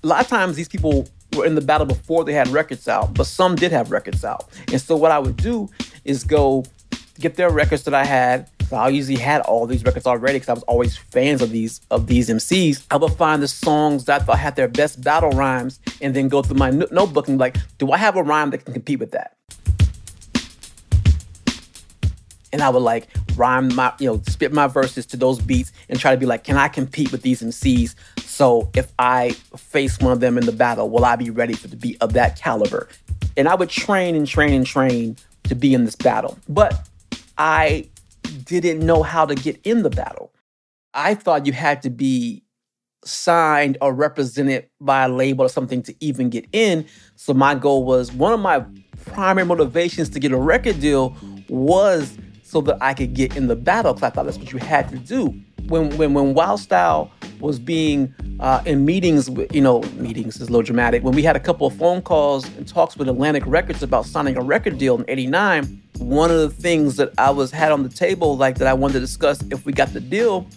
A 0.04 0.08
lot 0.08 0.22
of 0.22 0.28
times 0.28 0.58
these 0.58 0.68
people 0.68 1.08
were 1.34 1.46
in 1.46 1.56
the 1.56 1.62
battle 1.62 1.88
before 1.88 2.26
they 2.26 2.34
had 2.34 2.50
records 2.50 2.88
out, 2.90 3.14
but 3.14 3.28
some 3.28 3.56
did 3.56 3.72
have 3.72 3.92
records 3.92 4.26
out. 4.26 4.46
And 4.70 4.82
so 4.82 4.98
what 4.98 5.12
I 5.12 5.20
would 5.20 5.38
do 5.38 5.70
is 6.04 6.26
go 6.26 6.66
get 7.18 7.36
their 7.36 7.50
records 7.50 7.84
that 7.84 7.94
I 7.94 8.04
had. 8.04 8.50
So 8.70 8.76
I 8.76 8.90
usually 8.90 9.18
had 9.18 9.42
all 9.42 9.66
these 9.66 9.84
records 9.84 10.06
already 10.06 10.40
because 10.40 10.50
I 10.50 10.54
was 10.54 10.64
always 10.64 10.98
fans 10.98 11.42
of 11.42 11.52
these 11.52 11.80
of 11.90 12.08
these 12.08 12.30
MCs. 12.30 12.86
I 12.92 12.98
would 12.98 13.14
find 13.14 13.42
the 13.42 13.48
songs 13.48 14.06
that 14.06 14.22
I 14.22 14.26
thought 14.26 14.40
had 14.40 14.56
their 14.56 14.68
best 14.68 15.02
battle 15.02 15.30
rhymes, 15.32 15.80
and 16.02 16.14
then 16.14 16.28
go 16.28 16.42
through 16.42 16.58
my 16.58 16.72
no- 16.72 16.88
notebook 16.92 17.30
and 17.30 17.38
be 17.38 17.40
like, 17.40 17.58
do 17.78 17.92
I 17.92 17.98
have 17.98 18.18
a 18.18 18.24
rhyme 18.24 18.50
that 18.52 18.66
can 18.66 18.74
compete 18.74 19.00
with 19.00 19.12
that? 19.12 19.38
and 22.54 22.62
I 22.62 22.70
would 22.70 22.82
like 22.82 23.08
rhyme 23.36 23.74
my, 23.76 23.94
you 24.00 24.08
know, 24.08 24.22
spit 24.28 24.52
my 24.52 24.68
verses 24.68 25.06
to 25.08 25.18
those 25.18 25.40
beats 25.40 25.72
and 25.90 26.00
try 26.00 26.12
to 26.12 26.18
be 26.18 26.26
like, 26.26 26.44
can 26.44 26.58
I 26.58 26.68
compete 26.68 27.12
with 27.12 27.22
these 27.22 27.42
MCs? 27.42 27.94
So 28.22 28.70
if 28.74 28.92
I 28.98 29.32
face 29.56 30.00
one 30.00 30.12
of 30.12 30.20
them 30.20 30.38
in 30.38 30.46
the 30.46 30.52
battle, 30.52 30.90
will 30.90 31.06
I 31.06 31.16
be 31.16 31.30
ready 31.30 31.54
for 31.54 31.68
the 31.68 31.76
beat 31.76 31.98
of 32.02 32.14
that 32.14 32.40
caliber? 32.40 32.88
And 33.36 33.48
I 33.48 33.56
would 33.56 33.70
train 33.70 34.16
and 34.16 34.26
train 34.26 34.54
and 34.54 34.66
train 34.66 35.18
to 35.44 35.56
be 35.56 35.74
in 35.74 35.86
this 35.86 35.96
battle. 35.96 36.38
But 36.50 36.90
I 37.38 37.88
didn't 38.48 38.86
know 38.86 39.04
how 39.04 39.26
to 39.26 39.36
get 39.36 39.60
in 39.64 39.84
the 39.84 39.90
battle. 39.90 40.34
I 40.94 41.14
thought 41.14 41.46
you 41.46 41.54
had 41.54 41.82
to 41.84 41.90
be 41.90 42.44
signed 43.04 43.78
or 43.82 43.94
represented 43.94 44.70
by 44.82 45.04
a 45.04 45.10
label 45.10 45.46
or 45.46 45.50
something 45.50 45.82
to 45.84 45.96
even 46.00 46.30
get 46.30 46.46
in. 46.52 46.86
So 47.16 47.34
my 47.34 47.56
goal 47.56 47.86
was 47.86 48.12
one 48.12 48.34
of 48.34 48.40
my 48.40 48.66
primary 49.06 49.46
motivations 49.46 50.10
to 50.10 50.20
get 50.20 50.32
a 50.32 50.38
record 50.38 50.80
deal 50.80 51.16
was 51.50 52.18
so 52.44 52.62
that 52.62 52.78
I 52.82 52.94
could 52.94 53.14
get 53.14 53.36
in 53.36 53.48
the 53.48 53.56
battle 53.56 53.94
because 53.94 54.10
I 54.10 54.10
thought 54.14 54.26
that's 54.26 54.38
what 54.38 54.52
you 54.52 54.60
had 54.60 54.90
to 54.90 54.98
do. 54.98 55.28
When 55.68 55.96
when 55.98 56.14
when 56.14 56.34
Wild 56.34 56.62
Style 56.62 57.12
was 57.40 57.60
being 57.60 58.14
uh, 58.40 58.64
in 58.66 58.86
meetings, 58.86 59.30
with, 59.30 59.54
you 59.54 59.62
know, 59.62 59.82
meetings 59.96 60.38
is 60.38 60.44
a 60.44 60.46
little 60.46 60.64
dramatic. 60.64 61.04
When 61.04 61.14
we 61.14 61.24
had 61.24 61.36
a 61.36 61.42
couple 61.42 61.68
of 61.68 61.76
phone 61.76 62.02
calls 62.02 62.46
and 62.56 62.66
talks 62.68 62.96
with 62.96 63.10
Atlantic 63.10 63.44
Records 63.46 63.84
about 63.84 64.06
signing 64.06 64.38
a 64.38 64.42
record 64.42 64.78
deal 64.78 64.98
in 64.98 65.06
'89, 65.10 65.84
one 66.00 66.32
of 66.32 66.38
the 66.38 66.50
things 66.50 66.96
that 66.98 67.12
I 67.18 67.32
was 67.32 67.52
had 67.52 67.72
on 67.72 67.84
the 67.84 67.90
table, 67.90 68.38
like 68.38 68.58
that 68.58 68.68
I 68.68 68.74
wanted 68.74 68.94
to 68.94 69.00
discuss 69.00 69.42
if 69.52 69.66
we 69.66 69.74
got 69.74 69.94
the 69.94 70.00
deal, 70.00 70.48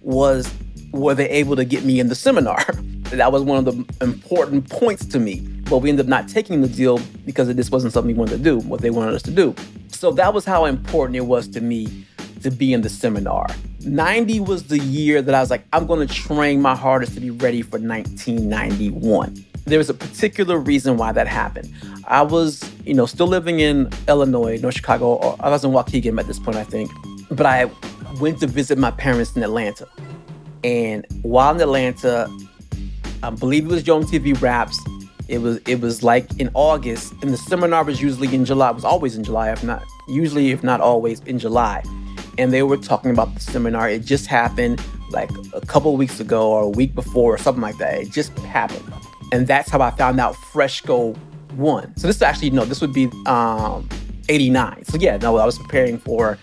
was 0.00 0.52
were 0.92 1.14
they 1.14 1.28
able 1.30 1.56
to 1.56 1.64
get 1.64 1.84
me 1.84 2.00
in 2.00 2.08
the 2.08 2.14
seminar? 2.14 2.64
that 3.10 3.32
was 3.32 3.42
one 3.42 3.58
of 3.58 3.64
the 3.64 4.04
important 4.04 4.68
points 4.68 5.04
to 5.06 5.18
me. 5.18 5.40
But 5.68 5.78
we 5.78 5.88
ended 5.88 6.06
up 6.06 6.10
not 6.10 6.28
taking 6.28 6.60
the 6.60 6.68
deal 6.68 6.98
because 7.24 7.54
this 7.54 7.70
wasn't 7.70 7.92
something 7.92 8.14
we 8.14 8.18
wanted 8.18 8.38
to 8.38 8.42
do, 8.42 8.58
what 8.58 8.80
they 8.80 8.90
wanted 8.90 9.14
us 9.14 9.22
to 9.22 9.30
do. 9.30 9.54
So 9.88 10.10
that 10.12 10.34
was 10.34 10.44
how 10.44 10.64
important 10.64 11.16
it 11.16 11.26
was 11.26 11.48
to 11.48 11.60
me 11.60 12.06
to 12.42 12.50
be 12.50 12.72
in 12.72 12.82
the 12.82 12.88
seminar. 12.88 13.46
90 13.84 14.40
was 14.40 14.64
the 14.64 14.78
year 14.78 15.22
that 15.22 15.34
I 15.34 15.40
was 15.40 15.50
like, 15.50 15.64
I'm 15.72 15.86
going 15.86 16.06
to 16.06 16.12
train 16.12 16.60
my 16.60 16.74
hardest 16.74 17.14
to 17.14 17.20
be 17.20 17.30
ready 17.30 17.62
for 17.62 17.78
1991. 17.78 19.44
There 19.64 19.78
was 19.78 19.88
a 19.88 19.94
particular 19.94 20.58
reason 20.58 20.96
why 20.96 21.12
that 21.12 21.28
happened. 21.28 21.72
I 22.08 22.22
was, 22.22 22.68
you 22.84 22.94
know, 22.94 23.06
still 23.06 23.26
living 23.26 23.60
in 23.60 23.88
Illinois, 24.08 24.58
North 24.60 24.74
Chicago, 24.74 25.14
or 25.14 25.36
I 25.40 25.50
was 25.50 25.64
in 25.64 25.70
Waukegan 25.70 26.18
at 26.18 26.26
this 26.26 26.38
point, 26.38 26.56
I 26.56 26.64
think. 26.64 26.90
But 27.30 27.46
I 27.46 27.70
went 28.20 28.40
to 28.40 28.46
visit 28.46 28.78
my 28.78 28.90
parents 28.90 29.36
in 29.36 29.42
Atlanta. 29.42 29.86
And 30.64 31.06
while 31.22 31.54
in 31.54 31.60
Atlanta, 31.60 32.28
I 33.22 33.30
believe 33.30 33.66
it 33.66 33.70
was 33.70 33.86
Yo 33.86 34.02
MTV 34.02 34.40
Raps. 34.42 34.78
It 35.28 35.38
was 35.38 35.60
it 35.66 35.80
was 35.80 36.02
like 36.02 36.26
in 36.38 36.50
August, 36.54 37.14
and 37.22 37.30
the 37.30 37.36
seminar 37.36 37.84
was 37.84 38.02
usually 38.02 38.34
in 38.34 38.44
July. 38.44 38.70
It 38.70 38.74
was 38.74 38.84
always 38.84 39.16
in 39.16 39.24
July, 39.24 39.50
if 39.50 39.62
not 39.62 39.82
usually, 40.08 40.50
if 40.50 40.62
not 40.62 40.80
always, 40.80 41.20
in 41.20 41.38
July. 41.38 41.82
And 42.38 42.52
they 42.52 42.62
were 42.62 42.76
talking 42.76 43.10
about 43.10 43.34
the 43.34 43.40
seminar. 43.40 43.88
It 43.88 44.04
just 44.04 44.26
happened 44.26 44.82
like 45.10 45.30
a 45.52 45.60
couple 45.60 45.96
weeks 45.96 46.20
ago 46.20 46.50
or 46.50 46.62
a 46.62 46.68
week 46.68 46.94
before 46.94 47.34
or 47.34 47.38
something 47.38 47.62
like 47.62 47.78
that. 47.78 47.94
It 48.00 48.10
just 48.10 48.36
happened, 48.40 48.92
and 49.32 49.46
that's 49.46 49.70
how 49.70 49.80
I 49.80 49.90
found 49.90 50.20
out 50.20 50.36
Fresco 50.36 51.16
won. 51.56 51.96
So 51.96 52.06
this 52.06 52.16
is 52.16 52.22
actually 52.22 52.50
no, 52.50 52.64
this 52.64 52.80
would 52.80 52.92
be 52.92 53.10
um, 53.26 53.88
'89. 54.28 54.84
So 54.84 54.98
yeah, 54.98 55.16
no, 55.16 55.36
I 55.38 55.46
was 55.46 55.58
preparing 55.58 55.98
for 55.98 56.38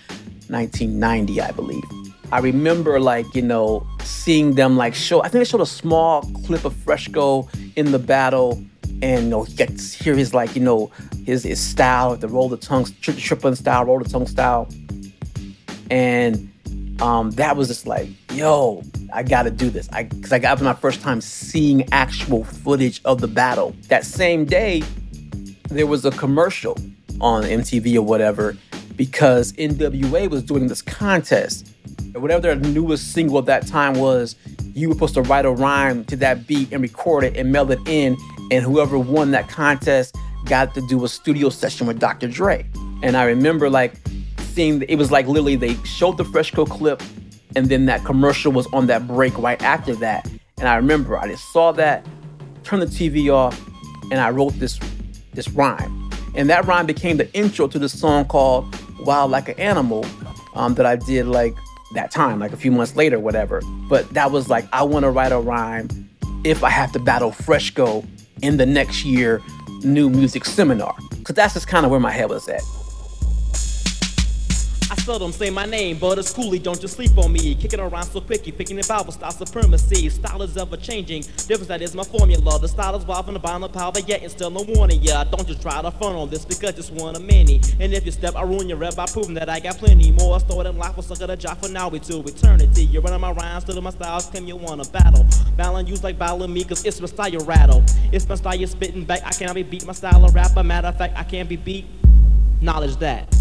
1990, 0.49 1.39
I 1.39 1.52
believe. 1.52 1.84
I 2.32 2.39
remember 2.39 2.99
like, 2.99 3.34
you 3.34 3.41
know, 3.41 3.88
seeing 4.02 4.56
them 4.56 4.75
like 4.75 4.93
show, 4.93 5.21
I 5.21 5.30
think 5.30 5.41
they 5.41 5.45
showed 5.45 5.62
a 5.62 5.65
small 5.65 6.21
clip 6.45 6.65
of 6.65 6.75
Fresco 6.75 7.47
in 7.75 7.91
the 7.91 7.99
battle. 7.99 8.62
And 9.02 9.25
you 9.25 9.30
know, 9.30 9.45
get 9.45 9.78
to 9.78 10.04
hear 10.04 10.13
his 10.13 10.34
like, 10.34 10.56
you 10.58 10.62
know, 10.62 10.91
his 11.25 11.43
his 11.43 11.62
style, 11.62 12.17
the 12.17 12.28
roll 12.28 12.49
the 12.49 12.58
tongue, 12.58 12.86
tri- 13.02 13.13
tripling 13.13 13.56
style, 13.56 13.86
roll 13.86 13.99
the 13.99 14.10
tongue 14.10 14.28
style. 14.28 14.67
And 15.89 16.52
um, 17.01 17.31
that 17.31 17.55
was 17.55 17.67
just 17.67 17.88
like, 17.88 18.09
yo, 18.31 18.83
I 19.13 19.23
gotta 19.23 19.51
do 19.51 19.69
this. 19.69 19.89
I 19.93 20.03
because 20.03 20.33
I 20.33 20.39
got 20.39 20.62
my 20.62 20.73
first 20.73 21.01
time 21.01 21.21
seeing 21.21 21.91
actual 21.91 22.43
footage 22.43 23.01
of 23.05 23.21
the 23.21 23.27
battle. 23.27 23.75
That 23.88 24.05
same 24.05 24.45
day, 24.45 24.83
there 25.69 25.88
was 25.88 26.05
a 26.05 26.12
commercial 26.12 26.77
on 27.21 27.43
MTV 27.43 27.95
or 27.95 28.01
whatever 28.01 28.55
because 28.95 29.53
NWA 29.53 30.29
was 30.29 30.43
doing 30.43 30.67
this 30.67 30.81
contest. 30.81 31.73
Whatever 32.13 32.41
their 32.41 32.55
newest 32.55 33.13
single 33.13 33.39
at 33.39 33.45
that 33.45 33.67
time 33.67 33.93
was, 33.93 34.35
you 34.73 34.89
were 34.89 34.95
supposed 34.95 35.13
to 35.13 35.21
write 35.21 35.45
a 35.45 35.51
rhyme 35.51 36.03
to 36.05 36.15
that 36.17 36.47
beat 36.47 36.71
and 36.73 36.81
record 36.81 37.23
it 37.23 37.38
and 37.38 37.51
mail 37.51 37.71
it 37.71 37.79
in, 37.88 38.17
and 38.51 38.63
whoever 38.63 38.97
won 38.97 39.31
that 39.31 39.47
contest 39.47 40.15
got 40.45 40.73
to 40.73 40.81
do 40.88 41.05
a 41.05 41.07
studio 41.07 41.49
session 41.49 41.88
with 41.88 41.99
Dr. 41.99 42.27
Dre. 42.27 42.65
And 43.03 43.15
I 43.15 43.23
remember 43.25 43.69
like 43.69 43.93
seeing 44.49 44.83
it 44.83 44.95
was 44.95 45.12
like 45.12 45.27
literally 45.27 45.55
they 45.55 45.75
showed 45.83 46.17
the 46.17 46.25
Fresco 46.25 46.65
clip, 46.65 47.01
and 47.55 47.67
then 47.67 47.85
that 47.85 48.03
commercial 48.05 48.51
was 48.51 48.67
on 48.67 48.88
that 48.88 49.07
break 49.07 49.38
right 49.38 49.62
after 49.62 49.95
that. 49.95 50.29
And 50.57 50.67
I 50.67 50.75
remember 50.75 51.17
I 51.17 51.27
just 51.27 51.51
saw 51.51 51.71
that, 51.73 52.05
turned 52.63 52.81
the 52.81 52.88
TV 52.88 53.33
off, 53.33 53.59
and 54.12 54.19
I 54.19 54.29
wrote 54.29 54.53
this 54.59 54.79
this 55.33 55.49
rhyme. 55.49 56.09
And 56.35 56.49
that 56.49 56.65
rhyme 56.65 56.85
became 56.85 57.17
the 57.17 57.31
intro 57.33 57.67
to 57.67 57.79
the 57.79 57.89
song 57.89 58.25
called 58.25 58.75
Wild 58.99 59.31
Like 59.31 59.49
an 59.49 59.59
Animal 59.59 60.05
um, 60.53 60.75
that 60.75 60.85
I 60.85 60.95
did 60.95 61.25
like 61.27 61.55
that 61.95 62.12
time, 62.12 62.39
like 62.39 62.51
a 62.53 62.57
few 62.57 62.71
months 62.71 62.95
later, 62.95 63.19
whatever. 63.19 63.62
But 63.89 64.09
that 64.13 64.31
was 64.31 64.49
like, 64.49 64.67
I 64.71 64.83
want 64.83 65.03
to 65.03 65.09
write 65.09 65.31
a 65.31 65.39
rhyme 65.39 65.89
if 66.43 66.63
I 66.63 66.69
have 66.69 66.91
to 66.93 66.99
battle 66.99 67.31
Fresco 67.31 68.03
in 68.41 68.57
the 68.57 68.65
next 68.65 69.03
year 69.05 69.41
new 69.83 70.09
music 70.09 70.45
seminar. 70.45 70.95
Because 71.09 71.35
that's 71.35 71.53
just 71.53 71.67
kind 71.67 71.85
of 71.85 71.91
where 71.91 71.99
my 71.99 72.12
head 72.12 72.29
was 72.29 72.47
at. 72.47 72.62
Seldom 75.09 75.31
say 75.31 75.49
my 75.49 75.65
name, 75.65 75.97
but 75.97 76.19
it's 76.19 76.31
coolly, 76.31 76.59
don't 76.59 76.79
just 76.79 76.95
sleep 76.95 77.17
on 77.17 77.33
me. 77.33 77.55
Kicking 77.55 77.79
around 77.79 78.03
so 78.03 78.21
quicky, 78.21 78.51
picking 78.51 78.75
the 78.75 78.85
Bible 78.87 79.11
style 79.11 79.31
supremacy. 79.31 80.07
Style 80.07 80.43
is 80.43 80.55
ever 80.55 80.77
changing, 80.77 81.23
difference 81.47 81.65
that 81.65 81.81
is 81.81 81.95
my 81.95 82.03
formula. 82.03 82.59
The 82.59 82.67
style 82.67 82.95
is 82.95 83.03
wild 83.07 83.25
from 83.25 83.33
the 83.33 83.39
bottom 83.39 83.63
of 83.63 83.73
power, 83.73 83.91
but 83.91 84.07
yet 84.07 84.21
it's 84.21 84.35
still 84.35 84.51
no 84.51 84.61
warning. 84.61 84.99
Yeah, 85.01 85.23
don't 85.23 85.47
just 85.47 85.63
try 85.63 85.81
to 85.81 85.89
front 85.89 86.15
on 86.15 86.29
this 86.29 86.45
because 86.45 86.75
just 86.75 86.93
one 86.93 87.15
of 87.15 87.23
many. 87.23 87.59
And 87.79 87.91
if 87.91 88.05
you 88.05 88.11
step, 88.11 88.35
I 88.35 88.43
ruin 88.43 88.69
your 88.69 88.77
rep 88.77 88.97
by 88.97 89.07
proving 89.07 89.33
that 89.33 89.49
I 89.49 89.59
got 89.59 89.79
plenty 89.79 90.11
more. 90.11 90.39
Store 90.41 90.63
than 90.63 90.77
life 90.77 90.95
will 90.95 91.01
suck 91.01 91.23
at 91.23 91.31
a 91.31 91.35
job 91.35 91.57
for 91.57 91.69
now, 91.69 91.89
we 91.89 91.97
to 92.01 92.19
eternity. 92.19 92.85
You're 92.85 93.01
running 93.01 93.21
my 93.21 93.31
rhymes, 93.31 93.63
still 93.63 93.81
my 93.81 93.89
styles, 93.89 94.27
claim 94.27 94.45
you 94.45 94.57
wanna 94.57 94.85
battle. 94.85 95.25
Battling 95.57 95.87
you 95.87 95.95
like 95.95 96.19
battling 96.19 96.53
me, 96.53 96.63
cause 96.65 96.85
it's 96.85 97.01
my 97.01 97.07
style 97.07 97.29
you 97.29 97.39
rattle. 97.39 97.83
It's 98.11 98.29
my 98.29 98.35
style 98.35 98.53
you 98.53 98.67
spitting 98.67 99.05
back, 99.05 99.21
I 99.25 99.31
cannot 99.31 99.55
be 99.55 99.63
beat. 99.63 99.87
My 99.87 99.93
style 99.93 100.23
of 100.23 100.35
rap, 100.35 100.55
a 100.55 100.63
matter 100.63 100.89
of 100.89 100.99
fact, 100.99 101.17
I 101.17 101.23
can't 101.23 101.49
be 101.49 101.55
beat. 101.55 101.87
Knowledge 102.61 102.97
that. 102.97 103.35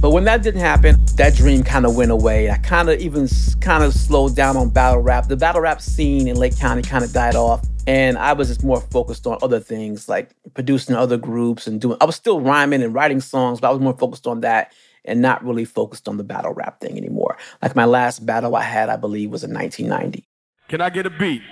But 0.00 0.12
when 0.12 0.24
that 0.24 0.42
didn't 0.42 0.62
happen, 0.62 0.96
that 1.16 1.34
dream 1.34 1.62
kind 1.62 1.84
of 1.84 1.94
went 1.94 2.10
away. 2.10 2.50
I 2.50 2.56
kind 2.56 2.88
of 2.88 2.98
even 3.00 3.28
kind 3.60 3.84
of 3.84 3.92
slowed 3.92 4.34
down 4.34 4.56
on 4.56 4.70
battle 4.70 5.02
rap. 5.02 5.28
The 5.28 5.36
battle 5.36 5.60
rap 5.60 5.82
scene 5.82 6.26
in 6.26 6.36
Lake 6.36 6.56
County 6.56 6.80
kind 6.80 7.04
of 7.04 7.12
died 7.12 7.36
off. 7.36 7.66
And 7.86 8.16
I 8.16 8.32
was 8.32 8.48
just 8.48 8.64
more 8.64 8.80
focused 8.80 9.26
on 9.26 9.36
other 9.42 9.60
things 9.60 10.08
like 10.08 10.30
producing 10.54 10.96
other 10.96 11.18
groups 11.18 11.66
and 11.66 11.80
doing, 11.82 11.98
I 12.00 12.06
was 12.06 12.16
still 12.16 12.40
rhyming 12.40 12.82
and 12.82 12.94
writing 12.94 13.20
songs, 13.20 13.60
but 13.60 13.68
I 13.68 13.72
was 13.72 13.80
more 13.80 13.92
focused 13.92 14.26
on 14.26 14.40
that 14.40 14.72
and 15.04 15.20
not 15.20 15.44
really 15.44 15.66
focused 15.66 16.08
on 16.08 16.16
the 16.16 16.24
battle 16.24 16.54
rap 16.54 16.80
thing 16.80 16.96
anymore. 16.96 17.36
Like 17.60 17.76
my 17.76 17.84
last 17.84 18.24
battle 18.24 18.56
I 18.56 18.62
had, 18.62 18.88
I 18.88 18.96
believe, 18.96 19.30
was 19.30 19.44
in 19.44 19.52
1990. 19.52 20.24
Can 20.68 20.80
I 20.80 20.88
get 20.88 21.04
a 21.04 21.10
beat? 21.10 21.42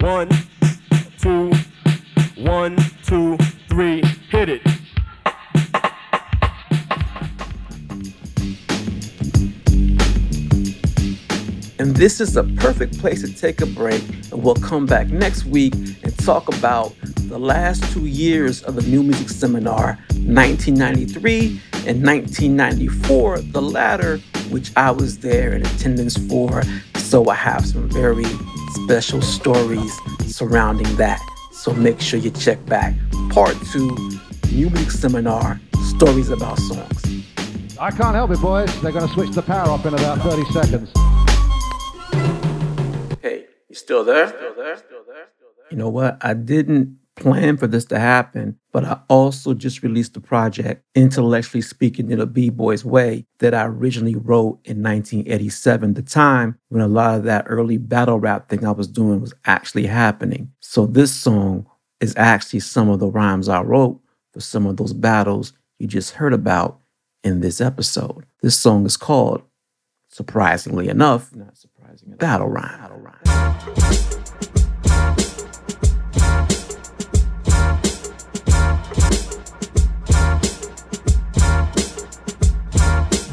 One, 0.00 0.28
one, 2.56 2.76
two, 3.04 3.36
three, 3.68 4.02
hit 4.30 4.48
it. 4.48 4.62
And 11.78 11.94
this 11.94 12.18
is 12.18 12.38
a 12.38 12.44
perfect 12.44 12.98
place 12.98 13.20
to 13.20 13.30
take 13.30 13.60
a 13.60 13.66
break. 13.66 14.02
And 14.32 14.42
we'll 14.42 14.54
come 14.54 14.86
back 14.86 15.08
next 15.08 15.44
week 15.44 15.74
and 15.74 16.18
talk 16.20 16.48
about 16.48 16.94
the 17.28 17.38
last 17.38 17.92
two 17.92 18.06
years 18.06 18.62
of 18.62 18.74
the 18.76 18.82
New 18.90 19.02
Music 19.02 19.28
Seminar, 19.28 19.98
1993 20.14 21.60
and 21.86 22.02
1994, 22.02 23.40
the 23.52 23.60
latter, 23.60 24.16
which 24.48 24.72
I 24.76 24.90
was 24.92 25.18
there 25.18 25.52
in 25.52 25.60
attendance 25.60 26.16
for. 26.26 26.62
So 26.94 27.28
I 27.28 27.34
have 27.34 27.66
some 27.66 27.86
very 27.90 28.24
special 28.86 29.20
stories 29.20 29.92
surrounding 30.24 30.96
that. 30.96 31.20
So 31.66 31.72
make 31.72 32.00
sure 32.00 32.20
you 32.20 32.30
check 32.30 32.64
back. 32.66 32.94
Part 33.30 33.56
two, 33.72 33.88
New 34.52 34.70
Music 34.70 34.92
Seminar, 34.92 35.60
Stories 35.96 36.28
About 36.28 36.60
Songs. 36.60 37.24
I 37.80 37.90
can't 37.90 38.14
help 38.14 38.30
it, 38.30 38.40
boys. 38.40 38.70
They're 38.82 38.92
going 38.92 39.08
to 39.08 39.12
switch 39.12 39.30
the 39.30 39.42
power 39.42 39.70
up 39.70 39.84
in 39.84 39.92
about 39.92 40.18
30 40.20 40.44
seconds. 40.52 40.92
Hey, 43.20 43.46
you 43.68 43.74
still 43.74 44.04
there? 44.04 44.28
Still 44.28 44.54
there? 44.54 44.76
Still 44.76 45.02
there? 45.08 45.26
You 45.72 45.76
know 45.76 45.88
what? 45.88 46.18
I 46.20 46.34
didn't 46.34 46.98
plan 47.16 47.56
for 47.56 47.66
this 47.66 47.84
to 47.86 47.98
happen, 47.98 48.58
but 48.72 48.84
I 48.84 49.00
also 49.08 49.54
just 49.54 49.82
released 49.82 50.16
a 50.16 50.20
project, 50.20 50.84
Intellectually 50.94 51.62
Speaking 51.62 52.10
in 52.10 52.20
a 52.20 52.26
B-Boy's 52.26 52.84
Way, 52.84 53.26
that 53.38 53.54
I 53.54 53.64
originally 53.64 54.14
wrote 54.14 54.60
in 54.64 54.82
1987, 54.82 55.94
the 55.94 56.02
time 56.02 56.58
when 56.68 56.82
a 56.82 56.88
lot 56.88 57.16
of 57.16 57.24
that 57.24 57.46
early 57.48 57.78
battle 57.78 58.20
rap 58.20 58.48
thing 58.48 58.64
I 58.64 58.70
was 58.70 58.86
doing 58.86 59.20
was 59.20 59.34
actually 59.46 59.86
happening. 59.86 60.52
So 60.60 60.86
this 60.86 61.12
song 61.12 61.66
is 62.00 62.14
actually 62.16 62.60
some 62.60 62.88
of 62.90 63.00
the 63.00 63.08
rhymes 63.08 63.48
I 63.48 63.62
wrote 63.62 63.98
for 64.32 64.40
some 64.40 64.66
of 64.66 64.76
those 64.76 64.92
battles 64.92 65.52
you 65.78 65.86
just 65.86 66.12
heard 66.12 66.32
about 66.32 66.80
in 67.24 67.40
this 67.40 67.60
episode. 67.60 68.24
This 68.42 68.56
song 68.56 68.86
is 68.86 68.96
called 68.96 69.42
surprisingly 70.08 70.88
enough, 70.88 71.34
not 71.34 71.56
surprising, 71.56 72.10
battle 72.16 72.48
rhyme. 72.48 72.78
Battle 72.78 72.98
rhyme. 72.98 74.65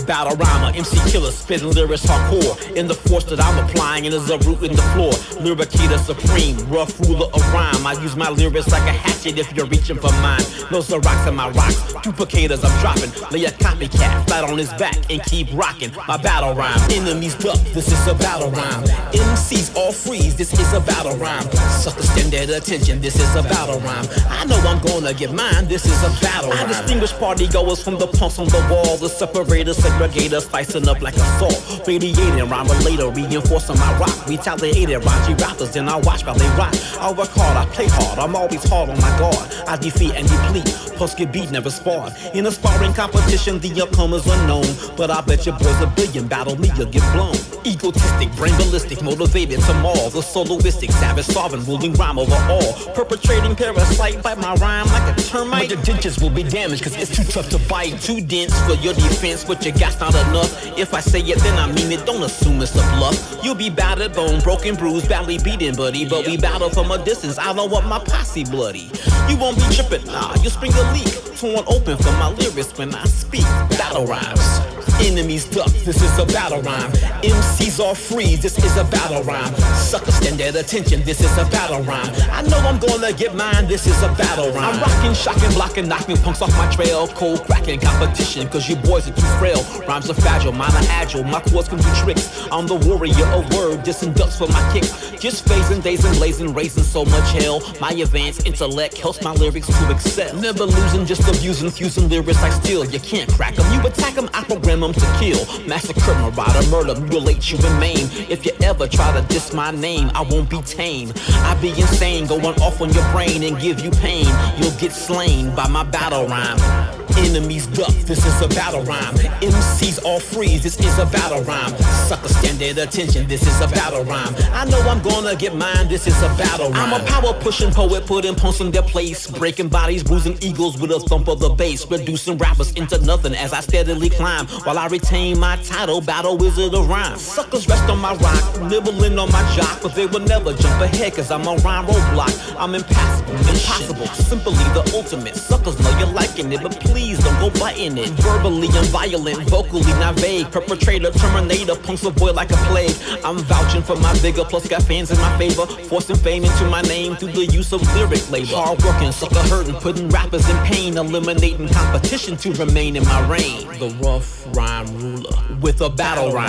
Battle 0.05 0.35
rhymer, 0.35 0.75
MC 0.75 0.97
killer, 1.11 1.31
spitting 1.31 1.71
lyrics 1.71 2.05
hardcore. 2.05 2.75
In 2.75 2.87
the 2.87 2.93
force 2.93 3.23
that 3.25 3.39
I'm 3.39 3.65
applying, 3.65 4.05
and 4.05 4.13
there's 4.13 4.29
a 4.29 4.37
root 4.39 4.63
in 4.63 4.75
the 4.75 4.81
floor. 4.93 5.11
Lyricator 5.39 5.99
supreme, 5.99 6.57
rough 6.69 6.99
ruler 7.01 7.27
of 7.33 7.53
rhyme. 7.53 7.85
I 7.85 7.93
use 8.01 8.15
my 8.15 8.29
lyrics 8.29 8.67
like 8.69 8.83
a 8.83 8.93
hatchet 8.93 9.37
if 9.37 9.53
you're 9.53 9.67
reaching 9.67 9.97
for 9.97 10.11
mine. 10.21 10.43
No 10.71 10.81
rocks 10.99 11.27
in 11.27 11.35
my 11.35 11.49
rocks, 11.49 11.75
duplicators 12.03 12.63
I'm 12.63 12.73
dropping. 12.81 13.11
Lay 13.31 13.45
a 13.45 13.51
copycat 13.51 14.27
flat 14.27 14.43
on 14.43 14.57
his 14.57 14.73
back 14.73 14.97
and 15.09 15.23
keep 15.23 15.47
rocking. 15.53 15.91
My 16.07 16.17
battle 16.17 16.53
rhyme, 16.53 16.79
enemies 16.91 17.35
duck, 17.35 17.59
this 17.73 17.87
is 17.87 18.07
a 18.07 18.15
battle 18.15 18.51
rhyme. 18.51 18.83
MCs 19.13 19.75
all 19.75 19.91
freeze, 19.91 20.35
this 20.35 20.53
is 20.53 20.73
a 20.73 20.79
battle 20.81 21.15
rhyme. 21.17 21.49
Suckers 21.81 22.09
stand 22.09 22.33
at 22.33 22.49
attention, 22.49 23.01
this 23.01 23.15
is 23.15 23.35
a 23.35 23.43
battle 23.43 23.79
rhyme. 23.81 24.05
I 24.29 24.45
know 24.45 24.57
I'm 24.57 24.81
gonna 24.81 25.13
get 25.13 25.31
mine, 25.31 25.67
this 25.67 25.85
is 25.85 25.99
a 26.03 26.09
battle 26.21 26.51
rhyme. 26.51 26.65
I 26.65 26.67
distinguish 26.67 27.13
party 27.13 27.47
goers 27.47 27.81
from 27.81 27.97
the 27.97 28.07
punks 28.07 28.39
on 28.39 28.47
the 28.47 28.67
wall, 28.69 28.97
the 28.97 29.09
separators, 29.09 29.77
segregator, 29.93 30.41
slicing 30.41 30.87
up 30.87 31.01
like 31.01 31.15
a 31.15 31.25
saw. 31.39 31.49
Radiating, 31.85 32.49
rhyme 32.49 32.67
later, 32.83 33.09
reinforcing 33.09 33.77
my 33.77 33.97
rock. 33.99 34.27
Retaliated, 34.27 35.01
raunchy 35.01 35.39
rappers, 35.39 35.71
then 35.71 35.89
I 35.89 35.97
watch 35.97 36.25
while 36.25 36.35
they 36.35 36.47
rock. 36.57 36.73
I 36.99 37.11
work 37.11 37.29
hard, 37.29 37.57
I 37.57 37.65
play 37.73 37.87
hard, 37.87 38.19
I'm 38.19 38.35
always 38.35 38.63
hard 38.69 38.89
on 38.89 38.99
my 38.99 39.17
guard. 39.19 39.53
I 39.67 39.77
defeat 39.77 40.13
and 40.15 40.27
deplete, 40.27 40.65
plus 40.95 41.15
get 41.15 41.31
beat, 41.31 41.51
never 41.51 41.69
sparred. 41.69 42.13
In 42.33 42.45
a 42.45 42.51
sparring 42.51 42.93
competition, 42.93 43.59
the 43.59 43.81
outcome 43.81 44.13
is 44.13 44.25
unknown. 44.25 44.65
But 44.97 45.11
I 45.11 45.21
bet 45.21 45.45
your 45.45 45.57
boys 45.57 45.79
a 45.81 45.87
billion 45.87 46.27
battle 46.27 46.57
me, 46.59 46.71
you'll 46.75 46.87
get 46.89 47.03
blown. 47.13 47.35
Egotistic, 47.65 48.31
brain 48.35 48.55
ballistic, 48.57 49.01
motivated 49.01 49.59
to 49.61 49.73
maul. 49.75 50.09
The 50.09 50.19
soloistic, 50.19 50.91
savage, 50.91 51.25
sovereign, 51.25 51.63
ruling 51.65 51.93
rhyme 51.93 52.19
over 52.19 52.35
all. 52.49 52.73
Perpetrating 52.93 53.55
parasite, 53.55 54.21
bite 54.21 54.37
my 54.37 54.53
rhyme 54.55 54.87
like 54.87 55.17
a 55.17 55.21
termite. 55.21 55.69
But 55.69 55.69
Your 55.69 55.95
dentures 55.95 56.21
will 56.21 56.29
be 56.29 56.43
damaged, 56.43 56.83
cause 56.83 56.95
it's 56.97 57.15
too 57.15 57.23
tough 57.23 57.49
to 57.49 57.59
bite. 57.69 57.99
Too 58.01 58.21
dense 58.21 58.57
for 58.61 58.73
your 58.75 58.93
defense, 58.93 59.43
but 59.43 59.63
your 59.65 59.73
gas 59.83 59.99
not 59.99 60.15
enough. 60.27 60.51
If 60.77 60.93
I 60.93 61.01
say 61.01 61.19
it, 61.19 61.39
then 61.39 61.57
I 61.59 61.67
mean 61.67 61.91
it. 61.91 62.05
Don't 62.05 62.23
assume 62.23 62.61
it's 62.61 62.75
a 62.75 62.83
bluff. 62.95 63.17
You'll 63.43 63.55
be 63.55 63.69
battered, 63.69 64.13
bone, 64.13 64.39
broken, 64.39 64.75
bruised, 64.75 65.09
badly 65.09 65.37
beaten, 65.37 65.75
buddy. 65.75 66.07
But 66.07 66.25
we 66.25 66.37
battle 66.37 66.69
from 66.69 66.91
a 66.91 67.03
distance. 67.03 67.37
I 67.37 67.51
don't 67.53 67.69
want 67.69 67.87
my 67.87 67.99
posse 67.99 68.45
bloody. 68.45 68.89
You 69.27 69.35
won't 69.37 69.57
be 69.57 69.65
tripping, 69.75 70.05
nah. 70.05 70.35
You'll 70.41 70.51
spring 70.51 70.71
a 70.73 70.93
leak. 70.93 71.13
Torn 71.37 71.65
open 71.67 71.97
for 71.97 72.13
my 72.13 72.29
lyrics 72.29 72.77
when 72.77 72.95
I 72.95 73.03
speak. 73.05 73.47
Battle 73.77 74.05
rhymes. 74.05 74.63
Enemies 75.01 75.45
duck, 75.45 75.71
this 75.83 76.01
is 76.01 76.17
a 76.17 76.25
battle 76.27 76.61
rhyme. 76.61 76.91
MCs 77.23 77.79
all 77.79 77.95
freeze, 77.95 78.41
this 78.41 78.57
is 78.57 78.77
a 78.77 78.85
battle 78.85 79.23
rhyme. 79.23 79.53
Suckers 79.75 80.13
stand 80.15 80.39
at 80.39 80.55
attention, 80.55 81.03
this 81.03 81.19
is 81.19 81.37
a 81.37 81.45
battle 81.51 81.81
rhyme. 81.83 82.09
I 82.31 82.41
know 82.43 82.57
I'm 82.59 82.79
gonna 82.79 83.11
get 83.11 83.35
mine, 83.35 83.67
this 83.67 83.85
is 83.87 84.01
a 84.03 84.07
battle 84.13 84.51
rhyme. 84.51 84.75
I'm 84.75 84.79
rocking, 84.79 85.13
shocking, 85.13 85.51
blocking, 85.51 85.87
knocking 85.89 86.17
punks 86.17 86.41
off 86.41 86.51
my 86.57 86.71
trail. 86.71 87.07
Cold 87.09 87.43
cracking 87.45 87.79
competition, 87.79 88.47
cause 88.47 88.69
you 88.69 88.75
boys 88.77 89.09
are 89.09 89.13
too 89.13 89.27
frail. 89.39 89.61
Rhymes 89.87 90.09
are 90.09 90.13
fragile, 90.13 90.51
mine 90.51 90.71
are 90.71 90.87
agile, 90.89 91.23
my 91.23 91.41
chords 91.41 91.67
can 91.67 91.79
do 91.79 91.93
tricks. 91.95 92.47
I'm 92.51 92.67
the 92.67 92.75
warrior 92.75 93.25
of 93.27 93.43
word, 93.53 93.79
dissing 93.81 94.15
ducks 94.15 94.37
for 94.37 94.47
my 94.47 94.73
kicks. 94.73 95.11
Just 95.19 95.45
phasing, 95.45 95.81
dazing, 95.81 96.13
blazing, 96.13 96.53
raising 96.53 96.83
so 96.83 97.05
much 97.05 97.31
hell. 97.31 97.61
My 97.79 97.91
advanced 97.91 98.45
intellect 98.45 98.97
helps 98.97 99.21
my 99.23 99.33
lyrics 99.33 99.67
to 99.67 99.91
excel. 99.91 100.35
Never 100.35 100.65
losing, 100.65 101.05
just 101.05 101.27
abusing, 101.27 101.69
fusing 101.69 102.09
lyrics 102.09 102.41
I 102.41 102.49
steel. 102.49 102.85
You 102.85 102.99
can't 102.99 103.31
crack 103.31 103.55
them, 103.55 103.71
you 103.73 103.87
attack 103.87 104.15
them, 104.15 104.29
I 104.33 104.43
program 104.43 104.81
them 104.81 104.93
to 104.93 105.17
kill. 105.19 105.45
Massacre, 105.65 106.13
marauder, 106.15 106.67
murder, 106.69 106.99
mutilate 106.99 107.51
you 107.51 107.57
and 107.63 107.79
maim. 107.79 108.09
If 108.29 108.45
you 108.45 108.51
ever 108.61 108.87
try 108.87 109.19
to 109.19 109.25
diss 109.27 109.53
my 109.53 109.71
name, 109.71 110.11
I 110.13 110.21
won't 110.21 110.49
be 110.49 110.61
tame. 110.61 111.13
I 111.29 111.57
be 111.61 111.69
insane, 111.69 112.27
going 112.27 112.45
off 112.61 112.81
on 112.81 112.93
your 112.93 113.09
brain 113.11 113.43
and 113.43 113.59
give 113.59 113.79
you 113.79 113.91
pain. 113.91 114.27
You'll 114.57 114.77
get 114.77 114.91
slain 114.91 115.53
by 115.55 115.67
my 115.67 115.83
battle 115.83 116.27
rhyme. 116.27 117.02
Enemies 117.17 117.67
duck, 117.67 117.93
this 118.05 118.25
is 118.25 118.41
a 118.41 118.47
battle 118.49 118.81
rhyme. 118.83 119.13
MCs 119.41 120.03
all 120.03 120.19
freeze, 120.19 120.63
this 120.63 120.79
is 120.79 120.97
a 120.97 121.05
battle 121.05 121.41
rhyme. 121.43 121.75
Suckers 122.07 122.35
stand 122.37 122.61
at 122.61 122.77
attention, 122.77 123.27
this 123.27 123.45
is 123.45 123.61
a 123.61 123.67
battle 123.67 124.03
rhyme. 124.03 124.33
I 124.51 124.65
know 124.65 124.79
I'm 124.81 125.01
gonna 125.01 125.35
get 125.35 125.55
mine, 125.55 125.87
this 125.87 126.07
is 126.07 126.17
a 126.23 126.29
battle 126.29 126.71
rhyme. 126.71 126.93
I'm 126.93 127.01
a 127.01 127.05
power 127.05 127.33
pushing 127.33 127.71
poet, 127.71 128.05
putting 128.07 128.35
punks 128.35 128.61
in 128.61 128.71
their 128.71 128.81
place. 128.81 129.29
Breaking 129.29 129.69
bodies, 129.69 130.03
bruising 130.03 130.37
eagles 130.41 130.79
with 130.79 130.91
a 130.91 130.99
thump 131.01 131.27
of 131.27 131.39
the 131.39 131.49
bass. 131.49 131.89
Reducing 131.89 132.37
rappers 132.37 132.71
into 132.73 132.97
nothing 133.05 133.35
as 133.35 133.53
I 133.53 133.59
steadily 133.59 134.09
climb. 134.09 134.47
While 134.65 134.79
I 134.79 134.87
retain 134.87 135.39
my 135.39 135.57
title, 135.57 136.01
battle 136.01 136.37
wizard 136.37 136.73
of 136.73 136.89
rhyme. 136.89 137.17
Suckers 137.17 137.67
rest 137.67 137.87
on 137.89 137.99
my 137.99 138.15
rock, 138.15 138.61
nibbling 138.69 139.19
on 139.19 139.31
my 139.31 139.55
jock, 139.55 139.81
but 139.83 139.93
they 139.93 140.07
will 140.07 140.21
never 140.21 140.53
jump 140.53 140.81
ahead 140.81 141.13
cause 141.13 141.29
I'm 141.29 141.45
a 141.47 141.55
rhyme 141.57 141.85
roadblock. 141.85 142.55
I'm 142.57 142.73
impassable, 142.73 143.33
impossible, 143.35 144.07
simply 144.07 144.53
the 144.73 144.91
ultimate. 144.95 145.35
Suckers 145.35 145.79
know 145.79 145.97
you're 145.99 146.07
liking 146.07 146.51
it, 146.51 146.61
but 146.61 146.79
please 146.79 147.02
don't 147.11 147.39
go 147.39 147.59
biting 147.59 147.97
it. 147.97 148.09
Verbally 148.21 148.69
I'm 148.69 148.85
violent, 148.85 149.49
vocally 149.49 149.81
not 149.99 150.15
vague. 150.15 150.49
Perpetrator, 150.51 151.11
terminator, 151.11 151.75
punks 151.75 152.03
avoid 152.05 152.35
like 152.35 152.51
a 152.51 152.55
plague. 152.71 152.95
I'm 153.23 153.37
vouching 153.39 153.81
for 153.81 153.95
my 153.97 154.13
vigor, 154.15 154.45
plus 154.45 154.67
got 154.67 154.83
fans 154.83 155.11
in 155.11 155.17
my 155.17 155.37
favor. 155.37 155.65
Forcing 155.65 156.15
fame 156.15 156.43
into 156.43 156.65
my 156.69 156.81
name 156.81 157.15
through 157.15 157.33
the 157.33 157.45
use 157.45 157.73
of 157.73 157.81
lyric 157.95 158.29
labor. 158.31 158.55
Hard 158.55 158.81
working, 158.83 159.11
sucker 159.11 159.43
hurting, 159.49 159.75
putting 159.75 160.09
rappers 160.09 160.47
in 160.49 160.57
pain. 160.65 160.97
Eliminating 160.97 161.67
competition 161.69 162.37
to 162.37 162.53
remain 162.53 162.95
in 162.95 163.03
my 163.03 163.27
reign. 163.27 163.67
The 163.79 163.89
rough 164.01 164.45
rhyme 164.55 164.87
ruler 164.97 165.37
with 165.61 165.81
a 165.81 165.89
battle 165.89 166.31
rhyme. 166.31 166.47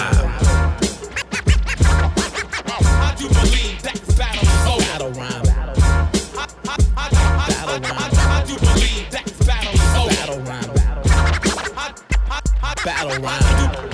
I 2.66 3.14
do 3.18 3.28
believe 3.28 3.82
that 3.82 4.00
battle 4.16 4.42
is 4.42 4.66
over. 4.66 4.84
Battle 4.92 5.10
rhyme. 5.12 5.43
Battle 12.84 13.24
I 13.24 13.93